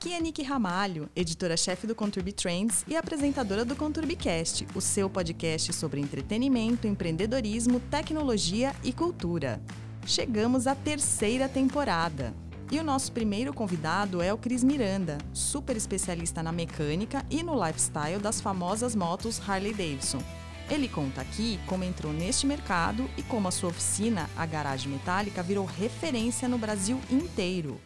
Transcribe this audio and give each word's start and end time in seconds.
Aqui 0.00 0.14
é 0.14 0.20
Nick 0.20 0.44
Ramalho, 0.44 1.10
editora-chefe 1.16 1.84
do 1.84 1.92
Conturbi 1.92 2.32
Trends 2.32 2.84
e 2.86 2.96
apresentadora 2.96 3.64
do 3.64 3.74
ConturbiCast, 3.74 4.64
o 4.72 4.80
seu 4.80 5.10
podcast 5.10 5.72
sobre 5.72 6.00
entretenimento, 6.00 6.86
empreendedorismo, 6.86 7.80
tecnologia 7.80 8.76
e 8.84 8.92
cultura. 8.92 9.60
Chegamos 10.06 10.68
à 10.68 10.76
terceira 10.76 11.48
temporada. 11.48 12.32
E 12.70 12.78
o 12.78 12.84
nosso 12.84 13.10
primeiro 13.10 13.52
convidado 13.52 14.22
é 14.22 14.32
o 14.32 14.38
Cris 14.38 14.62
Miranda, 14.62 15.18
super 15.32 15.76
especialista 15.76 16.44
na 16.44 16.52
mecânica 16.52 17.26
e 17.28 17.42
no 17.42 17.60
lifestyle 17.66 18.20
das 18.20 18.40
famosas 18.40 18.94
motos 18.94 19.40
Harley 19.48 19.74
Davidson. 19.74 20.22
Ele 20.70 20.86
conta 20.86 21.22
aqui 21.22 21.58
como 21.66 21.82
entrou 21.82 22.12
neste 22.12 22.46
mercado 22.46 23.10
e 23.16 23.22
como 23.24 23.48
a 23.48 23.50
sua 23.50 23.70
oficina, 23.70 24.30
a 24.36 24.46
Garagem 24.46 24.92
Metálica, 24.92 25.42
virou 25.42 25.64
referência 25.64 26.46
no 26.46 26.56
Brasil 26.56 27.00
inteiro. 27.10 27.80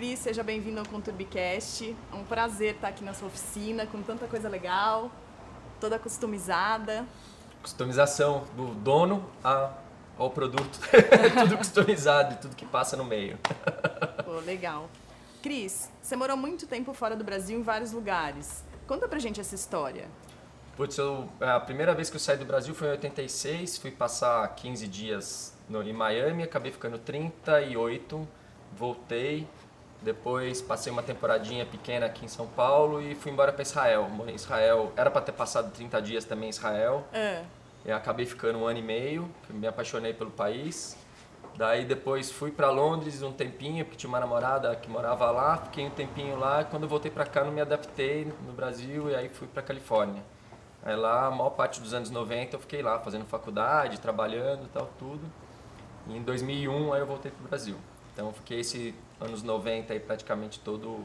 Cris, 0.00 0.20
seja 0.20 0.44
bem-vindo 0.44 0.78
ao 0.78 0.86
Conturbicast. 0.86 1.96
É 2.12 2.14
um 2.14 2.24
prazer 2.24 2.76
estar 2.76 2.88
aqui 2.88 3.02
na 3.02 3.12
sua 3.12 3.26
oficina 3.26 3.86
com 3.86 4.00
tanta 4.00 4.28
coisa 4.28 4.48
legal, 4.48 5.10
toda 5.80 5.98
customizada. 5.98 7.04
Customização 7.60 8.44
do 8.56 8.68
dono 8.68 9.28
ao 10.16 10.30
produto. 10.30 10.78
tudo 11.42 11.58
customizado 11.58 12.34
e 12.34 12.36
tudo 12.38 12.54
que 12.54 12.64
passa 12.64 12.96
no 12.96 13.04
meio. 13.04 13.36
Pô, 14.24 14.38
legal. 14.38 14.88
Cris, 15.42 15.90
você 16.00 16.14
morou 16.14 16.36
muito 16.36 16.68
tempo 16.68 16.94
fora 16.94 17.16
do 17.16 17.24
Brasil 17.24 17.58
em 17.58 17.62
vários 17.62 17.90
lugares. 17.90 18.64
Conta 18.86 19.08
pra 19.08 19.18
gente 19.18 19.40
essa 19.40 19.56
história. 19.56 20.08
Putz, 20.76 20.96
eu, 20.98 21.28
a 21.40 21.58
primeira 21.58 21.94
vez 21.96 22.08
que 22.08 22.16
eu 22.16 22.20
saí 22.20 22.36
do 22.36 22.44
Brasil 22.44 22.74
foi 22.74 22.88
em 22.88 22.92
86, 22.92 23.76
fui 23.78 23.90
passar 23.90 24.48
15 24.54 24.86
dias 24.86 25.54
no, 25.68 25.82
em 25.82 25.92
Miami, 25.92 26.44
acabei 26.44 26.70
ficando 26.70 26.96
38, 26.96 28.26
voltei, 28.72 29.46
depois 30.02 30.62
passei 30.62 30.90
uma 30.90 31.02
temporadinha 31.02 31.66
pequena 31.66 32.06
aqui 32.06 32.24
em 32.24 32.28
São 32.28 32.46
Paulo 32.46 33.02
e 33.02 33.14
fui 33.14 33.30
embora 33.30 33.52
para 33.52 33.62
Israel. 33.62 34.08
Morei 34.08 34.32
em 34.32 34.36
Israel, 34.36 34.92
era 34.96 35.10
para 35.10 35.20
ter 35.20 35.32
passado 35.32 35.70
30 35.72 36.00
dias 36.00 36.24
também 36.24 36.46
em 36.46 36.50
Israel. 36.50 37.06
É. 37.12 37.42
E 37.84 37.92
acabei 37.92 38.24
ficando 38.24 38.58
um 38.58 38.66
ano 38.66 38.78
e 38.78 38.82
meio, 38.82 39.30
me 39.50 39.66
apaixonei 39.66 40.14
pelo 40.14 40.30
país. 40.30 40.96
Daí 41.56 41.84
depois 41.84 42.30
fui 42.30 42.50
para 42.50 42.70
Londres 42.70 43.22
um 43.22 43.32
tempinho, 43.32 43.84
porque 43.84 43.98
tinha 43.98 44.08
uma 44.08 44.20
namorada 44.20 44.74
que 44.76 44.88
morava 44.88 45.30
lá, 45.30 45.58
fiquei 45.58 45.86
um 45.86 45.90
tempinho 45.90 46.38
lá. 46.38 46.64
Quando 46.64 46.88
voltei 46.88 47.10
para 47.10 47.26
cá 47.26 47.44
não 47.44 47.52
me 47.52 47.60
adaptei 47.60 48.32
no 48.46 48.52
Brasil 48.52 49.10
e 49.10 49.14
aí 49.14 49.28
fui 49.28 49.46
para 49.46 49.62
Califórnia. 49.62 50.22
Aí 50.82 50.96
lá, 50.96 51.26
a 51.26 51.30
maior 51.30 51.50
parte 51.50 51.78
dos 51.78 51.92
anos 51.92 52.10
90 52.10 52.56
eu 52.56 52.60
fiquei 52.60 52.80
lá 52.80 52.98
fazendo 53.00 53.26
faculdade, 53.26 54.00
trabalhando 54.00 54.64
e 54.64 54.68
tal, 54.68 54.88
tudo. 54.98 55.20
E 56.06 56.16
em 56.16 56.22
2001 56.22 56.92
aí 56.94 57.00
eu 57.00 57.06
voltei 57.06 57.30
pro 57.30 57.46
Brasil. 57.46 57.76
Então 58.14 58.32
fiquei 58.32 58.60
esse 58.60 58.94
anos 59.20 59.42
90 59.42 59.92
aí 59.92 60.00
praticamente 60.00 60.58
todo 60.60 61.04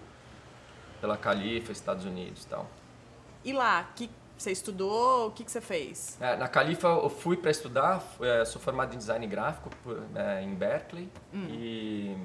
pela 1.01 1.17
Califa, 1.17 1.71
Estados 1.71 2.05
Unidos 2.05 2.43
e 2.43 2.47
tal. 2.47 2.67
E 3.43 3.53
lá, 3.53 3.83
que 3.95 4.09
você 4.37 4.51
estudou? 4.51 5.27
O 5.27 5.31
que, 5.31 5.43
que 5.43 5.51
você 5.51 5.61
fez? 5.61 6.17
É, 6.19 6.35
na 6.35 6.47
Califa 6.47 6.87
eu 6.87 7.09
fui 7.09 7.37
para 7.37 7.51
estudar, 7.51 8.03
é, 8.21 8.43
sou 8.45 8.61
formado 8.61 8.93
em 8.93 8.97
design 8.97 9.25
gráfico 9.27 9.69
é, 10.15 10.41
em 10.41 10.53
Berkeley 10.53 11.09
hum. 11.33 11.47
e 11.49 12.17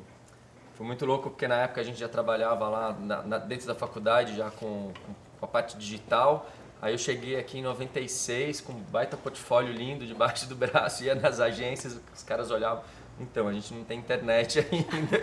foi 0.74 0.86
muito 0.86 1.04
louco 1.04 1.30
porque 1.30 1.46
na 1.46 1.56
época 1.56 1.80
a 1.80 1.84
gente 1.84 1.98
já 1.98 2.08
trabalhava 2.08 2.68
lá 2.68 2.92
na, 2.92 3.22
na, 3.22 3.38
dentro 3.38 3.66
da 3.66 3.74
faculdade 3.74 4.36
já 4.36 4.50
com, 4.50 4.92
com 5.38 5.44
a 5.44 5.48
parte 5.48 5.76
digital 5.76 6.48
Aí 6.82 6.94
eu 6.94 6.98
cheguei 6.98 7.38
aqui 7.38 7.58
em 7.58 7.62
96 7.62 8.62
com 8.62 8.72
um 8.72 8.80
baita 8.80 9.14
portfólio 9.14 9.70
lindo 9.70 10.06
debaixo 10.06 10.48
do 10.48 10.56
braço, 10.56 11.04
ia 11.04 11.14
nas 11.14 11.38
agências, 11.38 12.00
os 12.14 12.22
caras 12.22 12.50
olhavam, 12.50 12.82
então, 13.20 13.46
a 13.46 13.52
gente 13.52 13.74
não 13.74 13.84
tem 13.84 13.98
internet 13.98 14.58
ainda. 14.72 15.20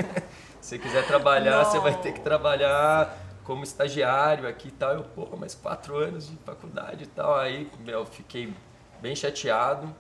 Se 0.62 0.78
quiser 0.78 1.06
trabalhar, 1.06 1.64
não. 1.64 1.66
você 1.66 1.80
vai 1.80 1.96
ter 2.00 2.14
que 2.14 2.22
trabalhar 2.22 3.18
como 3.44 3.64
estagiário 3.64 4.48
aqui 4.48 4.70
e 4.70 4.72
tal. 4.72 4.94
Eu, 4.94 5.04
pô, 5.04 5.28
mas 5.38 5.56
quatro 5.56 5.96
anos 5.98 6.30
de 6.30 6.36
faculdade 6.38 7.04
e 7.04 7.08
tal. 7.08 7.36
Aí, 7.36 7.70
meu, 7.80 8.06
fiquei 8.06 8.54
bem 9.02 9.16
chateado. 9.16 9.94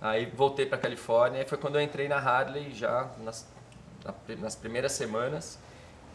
Aí 0.00 0.26
voltei 0.26 0.66
para 0.66 0.78
Califórnia 0.78 1.42
e 1.42 1.46
foi 1.46 1.58
quando 1.58 1.76
eu 1.76 1.80
entrei 1.80 2.08
na 2.08 2.16
Harley 2.16 2.72
já 2.74 3.08
nas, 3.22 3.48
nas 4.38 4.54
primeiras 4.54 4.92
semanas. 4.92 5.58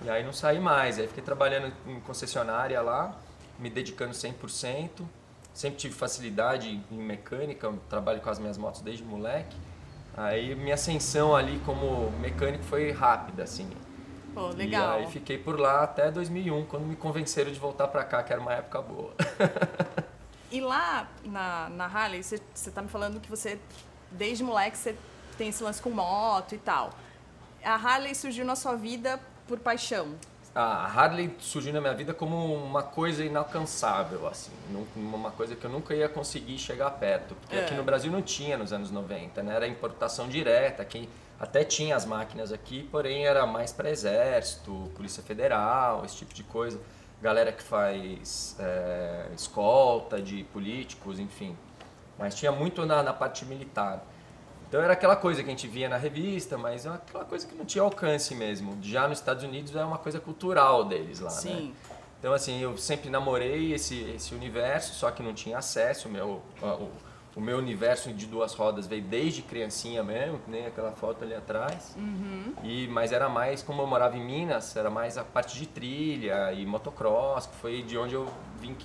E 0.03 0.09
aí 0.09 0.23
não 0.23 0.33
saí 0.33 0.59
mais. 0.59 0.99
Aí 0.99 1.07
fiquei 1.07 1.23
trabalhando 1.23 1.73
em 1.87 1.99
concessionária 1.99 2.81
lá 2.81 3.15
me 3.59 3.69
dedicando 3.69 4.13
100%. 4.13 5.05
Sempre 5.53 5.77
tive 5.77 5.93
facilidade 5.93 6.81
em 6.89 6.97
mecânica, 6.97 7.71
trabalho 7.89 8.21
com 8.21 8.29
as 8.29 8.39
minhas 8.39 8.57
motos 8.57 8.81
desde 8.81 9.03
moleque. 9.03 9.55
Aí 10.15 10.55
minha 10.55 10.75
ascensão 10.75 11.35
ali 11.35 11.59
como 11.65 12.11
mecânico 12.19 12.63
foi 12.63 12.91
rápida, 12.91 13.43
assim. 13.43 13.69
Pô, 14.39 14.47
legal. 14.55 15.01
E 15.01 15.03
aí 15.03 15.11
fiquei 15.11 15.37
por 15.37 15.59
lá 15.59 15.83
até 15.83 16.09
2001, 16.09 16.65
quando 16.65 16.85
me 16.85 16.95
convenceram 16.95 17.51
de 17.51 17.59
voltar 17.59 17.89
para 17.89 18.05
cá, 18.05 18.23
que 18.23 18.31
era 18.31 18.41
uma 18.41 18.53
época 18.53 18.81
boa. 18.81 19.13
e 20.49 20.61
lá 20.61 21.09
na, 21.25 21.69
na 21.69 21.85
Harley, 21.85 22.23
você 22.23 22.39
está 22.53 22.81
me 22.81 22.87
falando 22.87 23.19
que 23.19 23.29
você, 23.29 23.59
desde 24.09 24.41
moleque, 24.43 24.77
você 24.77 24.95
tem 25.37 25.49
esse 25.49 25.61
lance 25.61 25.81
com 25.81 25.89
moto 25.89 26.55
e 26.55 26.57
tal. 26.57 26.91
A 27.63 27.75
Harley 27.75 28.15
surgiu 28.15 28.45
na 28.45 28.55
sua 28.55 28.75
vida 28.75 29.19
por 29.47 29.59
paixão? 29.59 30.15
a 30.55 30.85
Harley 30.87 31.35
surgiu 31.39 31.71
na 31.71 31.79
minha 31.79 31.93
vida 31.93 32.13
como 32.13 32.53
uma 32.53 32.81
coisa 32.81 33.23
inalcançável, 33.23 34.27
assim, 34.27 34.51
uma 34.95 35.29
coisa 35.31 35.55
que 35.55 35.63
eu 35.63 35.69
nunca 35.69 35.93
ia 35.93 36.09
conseguir 36.09 36.57
chegar 36.57 36.89
perto, 36.91 37.35
porque 37.35 37.55
é. 37.55 37.63
aqui 37.63 37.75
no 37.75 37.83
Brasil 37.83 38.11
não 38.11 38.21
tinha 38.21 38.57
nos 38.57 38.73
anos 38.73 38.89
90, 38.89 39.43
né? 39.43 39.55
Era 39.55 39.67
importação 39.67 40.27
direta, 40.27 40.83
quem 40.83 41.07
até 41.39 41.63
tinha 41.63 41.95
as 41.95 42.05
máquinas 42.05 42.51
aqui, 42.51 42.87
porém 42.91 43.25
era 43.25 43.45
mais 43.45 43.71
para 43.71 43.89
exército, 43.89 44.91
polícia 44.95 45.23
federal, 45.23 46.03
esse 46.03 46.17
tipo 46.17 46.33
de 46.33 46.43
coisa, 46.43 46.79
galera 47.21 47.51
que 47.51 47.63
faz 47.63 48.55
é, 48.59 49.27
escolta 49.33 50.21
de 50.21 50.43
políticos, 50.45 51.17
enfim, 51.17 51.55
mas 52.17 52.35
tinha 52.35 52.51
muito 52.51 52.85
na, 52.85 53.01
na 53.01 53.13
parte 53.13 53.45
militar. 53.45 54.03
Então 54.67 54.81
era 54.81 54.93
aquela 54.93 55.15
coisa 55.15 55.41
que 55.41 55.47
a 55.47 55.51
gente 55.51 55.67
via 55.67 55.89
na 55.89 55.97
revista, 55.97 56.57
mas 56.57 56.85
é 56.85 56.89
aquela 56.89 57.25
coisa 57.25 57.47
que 57.47 57.55
não 57.55 57.65
tinha 57.65 57.83
alcance 57.83 58.35
mesmo. 58.35 58.77
Já 58.83 59.07
nos 59.07 59.17
Estados 59.17 59.43
Unidos 59.43 59.75
é 59.75 59.83
uma 59.83 59.97
coisa 59.97 60.19
cultural 60.19 60.85
deles 60.85 61.19
lá, 61.19 61.29
Sim. 61.31 61.69
né? 61.69 61.73
Então 62.19 62.33
assim, 62.33 62.61
eu 62.61 62.77
sempre 62.77 63.09
namorei 63.09 63.73
esse, 63.73 63.99
esse 64.11 64.35
universo, 64.35 64.93
só 64.93 65.09
que 65.09 65.23
não 65.23 65.33
tinha 65.33 65.57
acesso. 65.57 66.07
O 66.07 66.11
meu, 66.11 66.41
o, 66.61 66.91
o 67.39 67.41
meu 67.41 67.57
universo 67.57 68.11
de 68.11 68.25
duas 68.25 68.53
rodas 68.53 68.85
veio 68.85 69.01
desde 69.01 69.41
criancinha 69.41 70.03
mesmo, 70.03 70.39
que 70.39 70.51
nem 70.51 70.65
aquela 70.65 70.91
foto 70.91 71.23
ali 71.23 71.33
atrás. 71.33 71.95
Uhum. 71.97 72.53
E, 72.63 72.85
mas 72.89 73.13
era 73.13 73.29
mais, 73.29 73.63
como 73.63 73.81
eu 73.81 73.87
morava 73.87 74.17
em 74.17 74.23
Minas, 74.23 74.75
era 74.75 74.89
mais 74.89 75.17
a 75.17 75.23
parte 75.23 75.57
de 75.57 75.65
trilha 75.65 76.51
e 76.51 76.65
motocross, 76.65 77.47
que 77.47 77.55
foi 77.55 77.81
de 77.81 77.97
onde 77.97 78.13
eu 78.13 78.27
vim, 78.59 78.75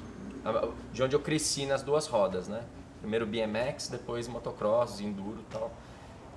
de 0.92 1.03
onde 1.03 1.16
eu 1.16 1.20
cresci 1.20 1.66
nas 1.66 1.82
duas 1.82 2.06
rodas, 2.06 2.47
né? 2.47 2.62
Primeiro 3.00 3.26
BMX, 3.26 3.88
depois 3.88 4.28
motocross, 4.28 5.00
enduro 5.00 5.41
e 5.41 5.53
tal. 5.53 5.72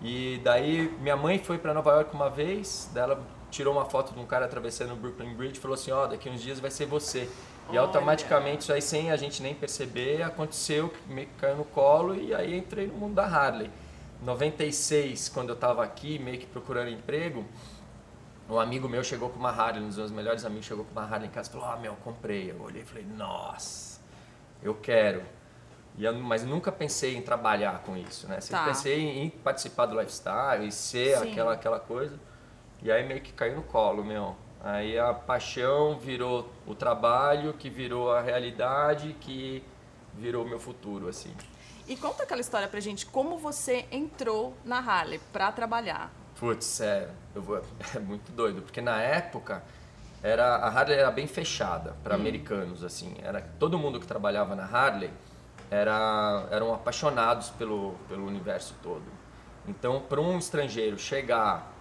E 0.01 0.41
daí 0.44 0.91
minha 0.99 1.16
mãe 1.16 1.38
foi 1.38 1.59
para 1.59 1.72
Nova 1.72 1.91
York 1.91 2.16
uma 2.16 2.31
vez, 2.31 2.89
dela 2.94 3.23
tirou 3.51 3.73
uma 3.73 3.85
foto 3.85 4.11
de 4.13 4.19
um 4.19 4.25
cara 4.25 4.45
atravessando 4.45 4.94
o 4.94 4.95
Brooklyn 4.95 5.35
Bridge 5.35 5.59
e 5.59 5.61
falou 5.61 5.75
assim, 5.75 5.91
ó, 5.91 6.03
oh, 6.03 6.07
daqui 6.07 6.29
uns 6.29 6.41
dias 6.41 6.59
vai 6.59 6.72
ser 6.72 6.88
você. 6.88 7.29
E 7.72 7.78
automaticamente, 7.78 8.61
isso 8.61 8.73
aí 8.73 8.81
sem 8.81 9.11
a 9.11 9.17
gente 9.17 9.41
nem 9.41 9.53
perceber, 9.53 10.22
aconteceu, 10.22 10.94
meio 11.07 11.28
que 11.28 11.33
caiu 11.35 11.57
no 11.57 11.66
colo 11.66 12.16
e 12.16 12.33
aí 12.33 12.57
entrei 12.57 12.88
no 12.88 12.94
mundo 12.94 13.16
da 13.16 13.25
Harley. 13.25 13.69
96, 14.22 15.29
quando 15.29 15.50
eu 15.50 15.55
estava 15.55 15.83
aqui, 15.83 16.17
meio 16.17 16.39
que 16.39 16.45
procurando 16.45 16.89
emprego, 16.89 17.45
um 18.50 18.59
amigo 18.59 18.88
meu 18.88 19.03
chegou 19.03 19.29
com 19.29 19.38
uma 19.38 19.50
Harley, 19.50 19.83
um 19.83 19.88
dos 19.88 19.97
meus 19.97 20.11
melhores 20.11 20.45
amigos 20.45 20.66
chegou 20.66 20.85
com 20.85 20.91
uma 20.91 21.03
Harley 21.03 21.28
em 21.28 21.31
casa 21.31 21.50
e 21.50 21.51
falou, 21.51 21.67
ah, 21.67 21.75
meu, 21.78 21.95
comprei. 21.95 22.50
Eu 22.50 22.61
olhei 22.61 22.81
e 22.81 22.85
falei, 22.85 23.05
nossa, 23.05 23.99
eu 24.63 24.73
quero. 24.73 25.22
E, 25.97 26.09
mas 26.11 26.44
nunca 26.45 26.72
pensei 26.72 27.17
em 27.17 27.22
trabalhar 27.22 27.79
com 27.79 27.97
isso, 27.97 28.28
né? 28.28 28.39
Sempre 28.39 28.59
tá. 28.59 28.66
pensei 28.66 29.01
em 29.01 29.29
participar 29.29 29.88
do 29.88 29.99
lifestyle 29.99 30.66
e 30.66 30.72
ser 30.72 31.16
aquela, 31.16 31.53
aquela 31.53 31.79
coisa. 31.79 32.17
E 32.81 32.91
aí 32.91 33.05
meio 33.05 33.22
que 33.22 33.34
caiu 33.34 33.55
no 33.55 33.63
colo, 33.63 34.03
meu. 34.03 34.35
Aí 34.63 34.97
a 34.97 35.13
paixão 35.13 35.97
virou 35.97 36.52
o 36.66 36.73
trabalho, 36.73 37.53
que 37.53 37.70
virou 37.70 38.11
a 38.11 38.22
realidade, 38.22 39.16
que 39.22 39.64
virou 40.14 40.43
o 40.43 40.47
meu 40.47 40.59
futuro, 40.59 41.08
assim. 41.08 41.34
E 41.87 41.96
conta 41.96 42.23
aquela 42.23 42.41
história 42.41 42.67
pra 42.67 42.79
gente, 42.79 43.05
como 43.05 43.37
você 43.37 43.85
entrou 43.91 44.55
na 44.66 44.79
Harley 44.79 45.20
pra 45.31 45.52
trabalhar? 45.52 46.11
Putz, 46.40 46.81
é, 46.81 47.09
eu 47.34 47.41
vou, 47.41 47.61
é 47.96 47.99
muito 47.99 48.31
doido, 48.31 48.61
porque 48.61 48.81
na 48.81 49.02
época 49.02 49.64
era, 50.22 50.58
a 50.58 50.67
Harley 50.67 50.97
era 50.97 51.11
bem 51.11 51.28
fechada 51.28 51.96
para 52.03 52.16
hum. 52.16 52.20
americanos, 52.20 52.84
assim. 52.84 53.16
Era 53.23 53.41
todo 53.59 53.78
mundo 53.78 53.99
que 53.99 54.08
trabalhava 54.08 54.55
na 54.55 54.66
Harley 54.66 55.11
era, 55.70 56.47
eram 56.52 56.73
apaixonados 56.73 57.49
pelo, 57.52 57.96
pelo 58.08 58.26
universo 58.26 58.76
todo. 58.81 59.03
Então, 59.67 60.02
para 60.02 60.22
um 60.22 60.37
estrangeiro 60.37 60.97
chegar 60.97 61.73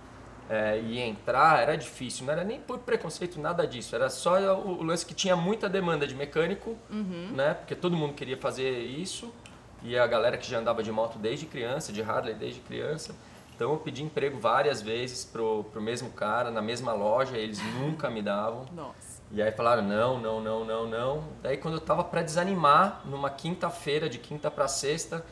é, 0.48 0.78
e 0.80 0.98
entrar 1.00 1.60
era 1.60 1.76
difícil, 1.76 2.24
não 2.24 2.32
era 2.32 2.44
nem 2.44 2.60
por 2.60 2.78
preconceito, 2.78 3.40
nada 3.40 3.66
disso. 3.66 3.94
Era 3.94 4.08
só 4.08 4.38
o, 4.54 4.78
o 4.78 4.82
lance 4.82 5.04
que 5.04 5.14
tinha 5.14 5.34
muita 5.36 5.68
demanda 5.68 6.06
de 6.06 6.14
mecânico, 6.14 6.76
uhum. 6.90 7.30
né? 7.34 7.54
Porque 7.54 7.74
todo 7.74 7.96
mundo 7.96 8.14
queria 8.14 8.36
fazer 8.36 8.70
isso. 8.80 9.32
E 9.82 9.98
a 9.98 10.06
galera 10.06 10.36
que 10.36 10.48
já 10.48 10.58
andava 10.58 10.82
de 10.82 10.90
moto 10.90 11.18
desde 11.18 11.46
criança, 11.46 11.92
de 11.92 12.02
Harley 12.02 12.34
desde 12.34 12.60
criança. 12.60 13.14
Então 13.54 13.72
eu 13.72 13.78
pedi 13.78 14.02
emprego 14.02 14.38
várias 14.38 14.82
vezes 14.82 15.24
pro, 15.24 15.64
pro 15.64 15.80
mesmo 15.80 16.10
cara, 16.10 16.50
na 16.50 16.60
mesma 16.60 16.92
loja, 16.92 17.36
eles 17.38 17.58
nunca 17.74 18.10
me 18.10 18.20
davam. 18.20 18.66
Nossa. 18.74 19.22
E 19.32 19.42
aí 19.42 19.50
falaram 19.50 19.82
não, 19.82 20.20
não, 20.20 20.40
não, 20.40 20.64
não, 20.64 20.86
não. 20.86 21.24
Daí 21.42 21.56
quando 21.56 21.74
eu 21.74 21.80
tava 21.80 22.04
para 22.04 22.22
desanimar, 22.22 23.00
numa 23.04 23.30
quinta-feira, 23.30 24.08
de 24.08 24.18
quinta 24.18 24.50
para 24.50 24.68
sexta, 24.68 25.24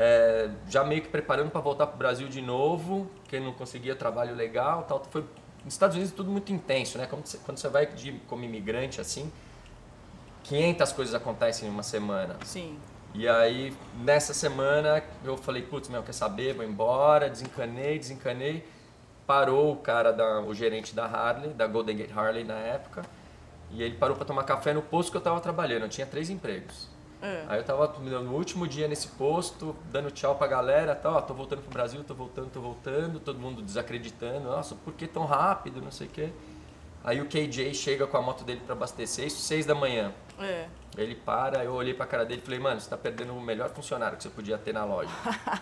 é, 0.00 0.48
já 0.70 0.84
meio 0.84 1.02
que 1.02 1.08
preparando 1.08 1.50
para 1.50 1.60
voltar 1.60 1.88
pro 1.88 1.98
Brasil 1.98 2.28
de 2.28 2.40
novo, 2.40 3.10
porque 3.16 3.40
não 3.40 3.52
conseguia 3.52 3.96
trabalho 3.96 4.32
legal, 4.32 4.84
tal. 4.84 5.04
Foi 5.10 5.24
nos 5.64 5.74
Estados 5.74 5.96
Unidos 5.96 6.14
tudo 6.14 6.30
muito 6.30 6.52
intenso, 6.52 6.96
né? 6.98 7.06
Quando 7.06 7.26
você, 7.26 7.38
quando 7.38 7.58
você 7.58 7.68
vai 7.68 7.86
de, 7.86 8.12
como 8.28 8.44
imigrante 8.44 9.00
assim, 9.00 9.30
500 10.44 10.92
coisas 10.92 11.14
acontecem 11.16 11.68
em 11.68 11.72
uma 11.72 11.82
semana. 11.82 12.36
Sim. 12.44 12.78
E 13.12 13.26
aí, 13.26 13.76
nessa 14.00 14.32
semana, 14.32 15.02
eu 15.24 15.36
falei, 15.36 15.62
putz, 15.62 15.88
meu, 15.88 16.04
quer 16.04 16.12
saber? 16.12 16.54
Vou 16.54 16.64
embora, 16.64 17.28
desencanei, 17.28 17.98
desencanei. 17.98 18.64
Parou 19.26 19.72
o 19.72 19.76
cara, 19.78 20.12
da, 20.12 20.40
o 20.42 20.54
gerente 20.54 20.94
da 20.94 21.06
Harley, 21.06 21.50
da 21.54 21.66
Golden 21.66 21.96
Gate 21.96 22.16
Harley 22.16 22.44
na 22.44 22.54
época, 22.54 23.02
e 23.72 23.82
ele 23.82 23.96
parou 23.96 24.16
para 24.16 24.24
tomar 24.24 24.44
café 24.44 24.72
no 24.72 24.80
posto 24.80 25.10
que 25.10 25.16
eu 25.16 25.20
estava 25.20 25.40
trabalhando. 25.40 25.82
Eu 25.82 25.88
tinha 25.88 26.06
três 26.06 26.30
empregos. 26.30 26.88
É. 27.20 27.44
Aí 27.48 27.58
eu 27.58 27.64
tava 27.64 27.92
no 27.98 28.34
último 28.34 28.66
dia 28.66 28.86
nesse 28.86 29.08
posto, 29.08 29.74
dando 29.90 30.10
tchau 30.10 30.36
pra 30.36 30.46
galera, 30.46 30.94
tá, 30.94 31.10
ó, 31.10 31.20
tô 31.20 31.34
voltando 31.34 31.62
pro 31.62 31.70
Brasil, 31.70 32.02
tô 32.04 32.14
voltando, 32.14 32.50
tô 32.50 32.60
voltando, 32.60 33.18
todo 33.18 33.38
mundo 33.38 33.60
desacreditando, 33.60 34.48
nossa, 34.48 34.74
por 34.76 34.92
que 34.94 35.06
tão 35.06 35.24
rápido, 35.24 35.82
não 35.82 35.90
sei 35.90 36.06
o 36.06 36.10
quê. 36.10 36.30
Aí 37.04 37.20
o 37.20 37.26
KJ 37.26 37.74
chega 37.74 38.06
com 38.06 38.16
a 38.16 38.22
moto 38.22 38.44
dele 38.44 38.60
para 38.64 38.74
abastecer, 38.74 39.26
isso 39.26 39.40
seis 39.40 39.64
da 39.64 39.74
manhã. 39.74 40.12
É. 40.38 40.66
Ele 40.96 41.14
para, 41.14 41.64
eu 41.64 41.72
olhei 41.72 41.94
pra 41.94 42.06
cara 42.06 42.24
dele 42.24 42.40
e 42.40 42.44
falei, 42.44 42.58
mano, 42.58 42.80
você 42.80 42.90
tá 42.90 42.96
perdendo 42.96 43.32
o 43.32 43.40
melhor 43.40 43.70
funcionário 43.70 44.16
que 44.16 44.22
você 44.22 44.28
podia 44.28 44.58
ter 44.58 44.72
na 44.72 44.84
loja. 44.84 45.10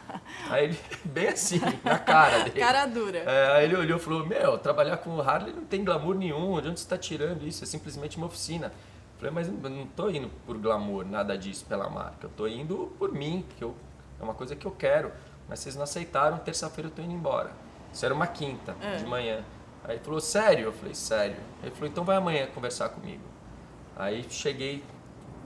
aí 0.51 0.65
ele, 0.65 0.79
bem 1.05 1.29
assim, 1.29 1.61
na 1.85 1.99
cara 1.99 2.45
dele. 2.45 2.61
Cara 2.61 2.87
dura. 2.87 3.19
É, 3.19 3.53
aí 3.57 3.65
ele 3.65 3.77
olhou 3.77 3.99
e 3.99 4.01
falou, 4.01 4.27
meu, 4.27 4.59
trabalhar 4.59 4.97
com 4.99 5.11
o 5.17 5.21
Harley 5.21 5.53
não 5.55 5.65
tem 5.65 5.85
glamour 5.85 6.15
nenhum, 6.15 6.61
de 6.61 6.69
onde 6.69 6.81
você 6.81 6.89
tá 6.89 6.97
tirando 6.97 7.47
isso? 7.47 7.65
É 7.65 7.67
simplesmente 7.67 8.17
uma 8.17 8.27
oficina. 8.27 8.73
Eu 9.17 9.21
falei, 9.21 9.35
mas 9.35 9.49
eu 9.49 9.55
não 9.71 9.87
tô 9.87 10.11
indo 10.11 10.29
por 10.45 10.59
glamour, 10.59 11.07
nada 11.07 11.37
disso 11.39 11.65
pela 11.65 11.89
marca. 11.89 12.27
Eu 12.27 12.31
tô 12.37 12.47
indo 12.47 12.93
por 12.99 13.13
mim, 13.13 13.45
que 13.57 13.65
eu, 13.65 13.75
é 14.21 14.23
uma 14.23 14.35
coisa 14.35 14.55
que 14.55 14.67
eu 14.67 14.71
quero. 14.71 15.11
Mas 15.49 15.61
vocês 15.61 15.75
não 15.75 15.85
aceitaram, 15.85 16.37
terça-feira 16.39 16.89
eu 16.91 16.93
tô 16.95 17.01
indo 17.01 17.13
embora. 17.15 17.51
Isso 17.93 18.05
era 18.05 18.13
uma 18.13 18.27
quinta 18.27 18.77
É. 18.81 18.97
de 18.97 19.07
manhã. 19.07 19.43
Aí 19.85 19.97
ele 19.97 20.05
falou, 20.05 20.21
sério? 20.21 20.65
Eu 20.67 20.73
falei, 20.73 20.95
sério. 20.95 21.37
Ele 21.63 21.71
falou, 21.71 21.89
então 21.89 22.05
vai 22.05 22.17
amanhã 22.17 22.47
conversar 22.55 22.91
comigo. 22.91 23.23
Aí 23.97 24.27
cheguei, 24.29 24.85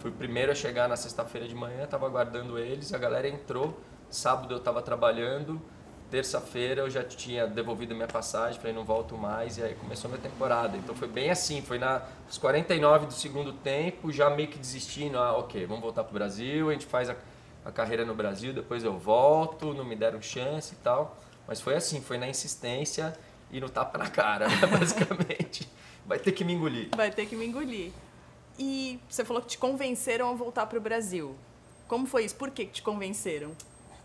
fui 0.01 0.11
o 0.11 0.15
primeiro 0.15 0.51
a 0.51 0.55
chegar 0.55 0.89
na 0.89 0.97
sexta-feira 0.97 1.47
de 1.47 1.55
manhã, 1.55 1.87
tava 1.87 2.07
aguardando 2.07 2.59
eles, 2.59 2.93
a 2.93 2.99
galera 2.99 3.29
entrou. 3.29 3.79
Sábado 4.09 4.53
eu 4.53 4.59
tava 4.59 4.83
trabalhando, 4.83 5.61
terça-feira 6.11 6.83
eu 6.83 6.91
já 6.91 7.05
tinha 7.05 7.47
devolvido 7.47 7.95
minha 7.95 8.09
passagem, 8.09 8.59
falei, 8.59 8.75
não 8.75 8.85
volto 8.85 9.17
mais, 9.17 9.59
e 9.59 9.63
aí 9.63 9.75
começou 9.75 10.09
a 10.09 10.13
minha 10.13 10.23
temporada. 10.23 10.77
Então 10.77 10.95
foi 10.95 11.09
bem 11.09 11.31
assim, 11.31 11.63
foi 11.63 11.79
na, 11.79 12.03
nos 12.27 12.37
49 12.37 13.07
do 13.07 13.13
segundo 13.13 13.53
tempo, 13.53 14.11
já 14.11 14.29
meio 14.29 14.49
que 14.49 14.59
desistindo, 14.59 15.19
ah, 15.19 15.37
ok, 15.39 15.65
vamos 15.67 15.83
voltar 15.83 16.05
pro 16.05 16.13
Brasil, 16.13 16.69
a 16.69 16.73
gente 16.73 16.87
faz 16.87 17.09
a, 17.09 17.17
a 17.65 17.71
carreira 17.71 18.05
no 18.05 18.15
Brasil, 18.15 18.53
depois 18.53 18.83
eu 18.85 18.99
volto, 18.99 19.73
não 19.73 19.85
me 19.85 19.95
deram 19.95 20.21
chance 20.21 20.75
e 20.75 20.77
tal. 20.77 21.17
Mas 21.47 21.61
foi 21.61 21.75
assim, 21.75 22.01
foi 22.01 22.19
na 22.19 22.29
insistência 22.29 23.17
e 23.51 23.61
no 23.61 23.69
tapa 23.69 23.99
na 23.99 24.09
cara, 24.09 24.49
né, 24.49 24.67
basicamente. 24.67 25.69
Vai 26.07 26.19
ter 26.19 26.33
que 26.33 26.45
me 26.45 26.53
engolir. 26.53 26.89
Vai 26.97 27.11
ter 27.11 27.27
que 27.27 27.37
me 27.37 27.47
engolir. 27.47 27.93
E 28.59 29.01
você 29.09 29.25
falou 29.25 29.41
que 29.43 29.49
te 29.49 29.59
convenceram 29.59 30.31
a 30.31 30.35
voltar 30.35 30.67
pro 30.67 30.81
Brasil. 30.81 31.37
Como 31.89 32.07
foi 32.07 32.25
isso? 32.25 32.37
Por 32.37 32.51
que 32.51 32.67
que 32.67 32.73
te 32.73 32.83
convenceram? 32.83 33.53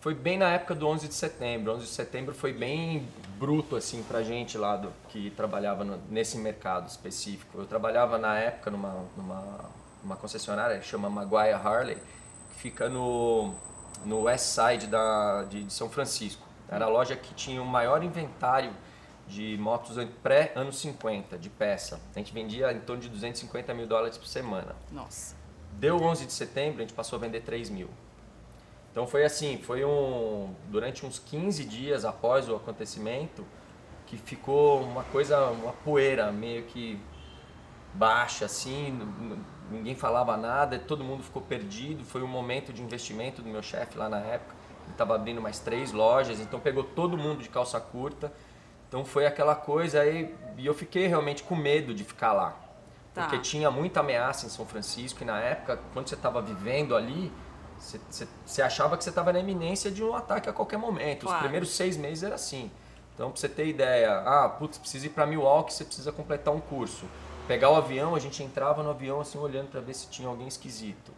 Foi 0.05 0.13
bem 0.13 0.37
na 0.37 0.51
época 0.51 0.75
do 0.75 0.87
11 0.87 1.07
de 1.07 1.15
setembro. 1.15 1.73
11 1.73 1.85
de 1.85 1.89
setembro 1.89 2.35
foi 2.35 2.53
bem 2.53 3.09
bruto 3.39 3.75
assim 3.75 4.03
pra 4.03 4.21
gente 4.21 4.55
lá 4.55 4.77
do, 4.77 4.93
que 5.09 5.31
trabalhava 5.31 5.83
no- 5.83 5.97
nesse 6.11 6.37
mercado 6.37 6.87
específico. 6.87 7.57
Eu 7.57 7.65
trabalhava 7.65 8.19
na 8.19 8.37
época 8.37 8.69
numa, 8.69 9.03
numa, 9.17 9.65
numa 10.03 10.15
concessionária 10.15 10.77
que 10.77 10.85
chama 10.85 11.09
Maguire 11.09 11.53
Harley, 11.53 11.97
que 12.51 12.55
fica 12.59 12.87
no, 12.87 13.55
no 14.05 14.21
West 14.25 14.45
Side 14.45 14.85
da, 14.85 15.41
de, 15.45 15.63
de 15.63 15.73
São 15.73 15.89
Francisco. 15.89 16.45
Era 16.69 16.85
a 16.85 16.87
loja 16.87 17.15
que 17.15 17.33
tinha 17.33 17.59
o 17.59 17.65
maior 17.65 18.03
inventário 18.03 18.71
de 19.27 19.57
motos 19.57 19.97
pré-anos 20.21 20.77
50, 20.81 21.35
de 21.35 21.49
peça. 21.49 21.99
A 22.15 22.19
gente 22.19 22.31
vendia 22.31 22.71
em 22.71 22.79
torno 22.79 23.01
de 23.01 23.09
250 23.09 23.73
mil 23.73 23.87
dólares 23.87 24.19
por 24.19 24.27
semana. 24.27 24.75
Nossa. 24.91 25.35
Deu 25.71 25.99
11 25.99 26.27
de 26.27 26.31
setembro, 26.33 26.77
a 26.77 26.81
gente 26.81 26.93
passou 26.93 27.17
a 27.17 27.19
vender 27.19 27.41
3 27.41 27.71
mil. 27.71 27.89
Então 28.95 29.05
foi 29.05 29.25
assim, 29.25 29.57
foi 29.57 29.83
um 29.83 30.55
durante 30.69 31.05
uns 31.05 31.19
15 31.19 31.65
dias 31.65 32.05
após 32.05 32.47
o 32.47 32.55
acontecimento 32.55 33.45
que 34.07 34.15
ficou 34.15 34.81
uma 34.81 35.03
coisa, 35.03 35.47
uma 35.47 35.73
poeira 35.73 36.31
meio 36.31 36.63
que 36.63 36.97
baixa 37.93 38.45
assim, 38.45 38.97
ninguém 39.69 39.95
falava 39.95 40.37
nada, 40.37 40.79
todo 40.79 41.03
mundo 41.03 41.23
ficou 41.23 41.41
perdido. 41.41 42.05
Foi 42.05 42.23
um 42.23 42.27
momento 42.27 42.71
de 42.71 42.81
investimento 42.81 43.41
do 43.41 43.49
meu 43.49 43.61
chefe 43.61 43.97
lá 43.97 44.07
na 44.07 44.19
época. 44.19 44.55
Ele 44.83 44.91
estava 44.93 45.13
abrindo 45.13 45.41
mais 45.41 45.59
três 45.59 45.91
lojas, 45.91 46.39
então 46.39 46.57
pegou 46.57 46.81
todo 46.81 47.17
mundo 47.17 47.43
de 47.43 47.49
calça 47.49 47.77
curta. 47.81 48.31
Então 48.87 49.03
foi 49.03 49.25
aquela 49.25 49.55
coisa 49.55 49.99
aí 49.99 50.33
e 50.57 50.65
eu 50.65 50.73
fiquei 50.73 51.05
realmente 51.07 51.43
com 51.43 51.53
medo 51.57 51.93
de 51.93 52.05
ficar 52.05 52.31
lá. 52.31 52.57
Tá. 53.13 53.23
Porque 53.23 53.39
tinha 53.39 53.69
muita 53.69 53.99
ameaça 53.99 54.45
em 54.45 54.49
São 54.49 54.65
Francisco 54.65 55.21
e 55.21 55.25
na 55.25 55.37
época, 55.37 55.81
quando 55.91 56.07
você 56.07 56.15
estava 56.15 56.41
vivendo 56.41 56.95
ali, 56.95 57.29
você, 57.79 58.61
achava 58.61 58.97
que 58.97 59.03
você 59.03 59.09
estava 59.09 59.31
na 59.33 59.39
iminência 59.39 59.91
de 59.91 60.03
um 60.03 60.15
ataque 60.15 60.49
a 60.49 60.53
qualquer 60.53 60.77
momento. 60.77 61.23
Os 61.23 61.27
Claro. 61.27 61.39
primeiros 61.43 61.69
seis 61.75 61.97
meses 61.97 62.23
era 62.23 62.35
assim. 62.35 62.71
Então, 63.13 63.31
pra 63.31 63.39
você 63.39 63.47
ter 63.47 63.67
ideia, 63.67 64.19
ah, 64.25 64.49
putz, 64.49 64.77
precisa 64.77 65.05
ir 65.05 65.09
para 65.09 65.25
Milwaukee, 65.25 65.73
você 65.73 65.85
precisa 65.85 66.11
completar 66.11 66.53
um 66.53 66.59
curso. 66.59 67.05
Pegar 67.47 67.69
o 67.69 67.75
avião, 67.75 68.15
a 68.15 68.19
gente 68.19 68.41
entrava 68.43 68.81
no 68.83 68.89
avião 68.89 69.21
assim, 69.21 69.37
olhando 69.37 69.69
para 69.69 69.79
ver 69.79 69.93
se 69.93 70.07
tinha 70.09 70.27
alguém 70.27 70.47
esquisito. 70.47 71.11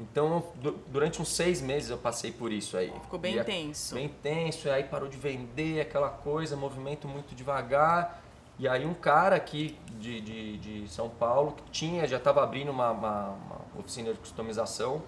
Então, 0.00 0.42
du- 0.56 0.78
durante 0.88 1.20
uns 1.22 1.28
seis 1.28 1.60
meses 1.60 1.90
eu 1.90 1.98
passei 1.98 2.32
por 2.32 2.50
isso 2.50 2.76
aí. 2.76 2.92
Ficou 3.02 3.18
bem 3.18 3.36
E 3.36 3.40
a- 3.40 3.44
tenso. 3.44 3.94
Bem 3.94 4.08
tenso, 4.08 4.66
e 4.66 4.70
aí 4.70 4.82
parou 4.84 5.08
de 5.08 5.16
vender, 5.16 5.80
aquela 5.80 6.08
coisa, 6.08 6.56
movimento 6.56 7.06
muito 7.06 7.34
devagar. 7.34 8.20
E 8.58 8.66
aí 8.66 8.84
um 8.84 8.94
cara 8.94 9.36
aqui 9.36 9.78
de, 10.00 10.20
de, 10.20 10.58
de 10.58 10.88
São 10.88 11.08
Paulo, 11.08 11.52
que 11.52 11.70
tinha, 11.70 12.06
já 12.06 12.16
estava 12.16 12.42
abrindo 12.42 12.70
uma, 12.70 12.90
uma, 12.90 13.28
uma 13.28 13.60
oficina 13.78 14.12
de 14.12 14.18
customização. 14.18 15.02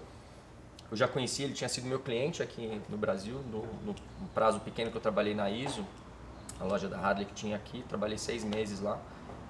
Eu 0.91 0.97
já 0.97 1.07
conheci, 1.07 1.43
ele 1.43 1.53
tinha 1.53 1.69
sido 1.69 1.87
meu 1.87 1.99
cliente 1.99 2.43
aqui 2.43 2.81
no 2.89 2.97
Brasil, 2.97 3.41
no, 3.51 3.63
no 3.85 3.95
prazo 4.33 4.59
pequeno 4.59 4.91
que 4.91 4.97
eu 4.97 5.01
trabalhei 5.01 5.33
na 5.33 5.49
ISO, 5.49 5.85
a 6.59 6.63
loja 6.63 6.87
da 6.87 6.99
Harley 6.99 7.25
que 7.25 7.33
tinha 7.33 7.55
aqui. 7.55 7.83
Trabalhei 7.89 8.17
seis 8.17 8.43
meses 8.43 8.79
lá. 8.79 8.99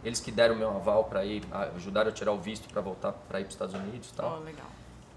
Eles 0.03 0.19
que 0.19 0.31
deram 0.31 0.55
meu 0.55 0.69
aval 0.69 1.05
para 1.05 1.25
ir, 1.25 1.43
ajudaram 1.75 2.09
a 2.09 2.13
tirar 2.13 2.31
o 2.31 2.39
visto 2.39 2.67
para 2.71 2.81
voltar 2.81 3.11
para 3.11 3.39
ir 3.39 3.43
para 3.43 3.49
os 3.49 3.55
Estados 3.55 3.75
Unidos 3.75 4.09
e 4.09 4.13
tal. 4.13 4.39
Oh, 4.39 4.43
legal. 4.43 4.67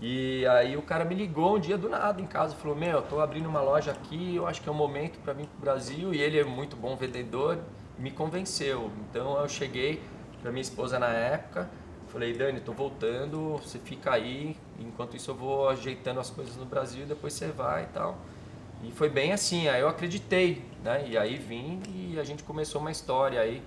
E 0.00 0.46
aí 0.46 0.76
o 0.76 0.82
cara 0.82 1.04
me 1.04 1.14
ligou 1.14 1.56
um 1.56 1.60
dia 1.60 1.76
do 1.76 1.88
nada 1.88 2.20
em 2.22 2.26
casa, 2.26 2.54
falou: 2.54 2.76
"Meu, 2.76 2.98
eu 2.98 3.02
tô 3.02 3.20
abrindo 3.20 3.48
uma 3.48 3.60
loja 3.60 3.90
aqui, 3.90 4.36
eu 4.36 4.46
acho 4.46 4.62
que 4.62 4.68
é 4.68 4.72
o 4.72 4.74
momento 4.74 5.18
para 5.18 5.32
vir 5.32 5.46
pro 5.46 5.60
Brasil". 5.60 6.14
E 6.14 6.20
ele 6.20 6.38
é 6.38 6.44
muito 6.44 6.76
bom 6.76 6.96
vendedor, 6.96 7.58
me 7.98 8.10
convenceu. 8.10 8.90
Então 9.10 9.38
eu 9.38 9.48
cheguei 9.48 10.02
para 10.40 10.50
minha 10.50 10.62
esposa 10.62 10.98
na 10.98 11.08
época, 11.08 11.68
falei: 12.08 12.32
"Dani, 12.32 12.60
tô 12.60 12.72
voltando, 12.72 13.58
você 13.58 13.78
fica 13.78 14.12
aí, 14.12 14.56
enquanto 14.78 15.16
isso 15.16 15.30
eu 15.30 15.34
vou 15.34 15.68
ajeitando 15.68 16.20
as 16.20 16.30
coisas 16.30 16.56
no 16.56 16.64
Brasil, 16.64 17.06
depois 17.06 17.32
você 17.32 17.48
vai 17.48 17.84
e 17.84 17.86
tal". 17.88 18.18
E 18.84 18.92
foi 18.92 19.08
bem 19.08 19.32
assim, 19.32 19.68
aí 19.68 19.80
eu 19.80 19.88
acreditei, 19.88 20.62
né? 20.84 21.04
E 21.08 21.18
aí 21.18 21.36
vim 21.36 21.82
e 21.88 22.18
a 22.18 22.24
gente 22.24 22.42
começou 22.42 22.80
uma 22.80 22.90
história 22.92 23.40
aí 23.40 23.62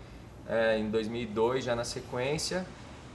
é, 0.48 0.78
em 0.78 0.90
2002 0.90 1.64
já 1.66 1.76
na 1.76 1.84
sequência 1.84 2.66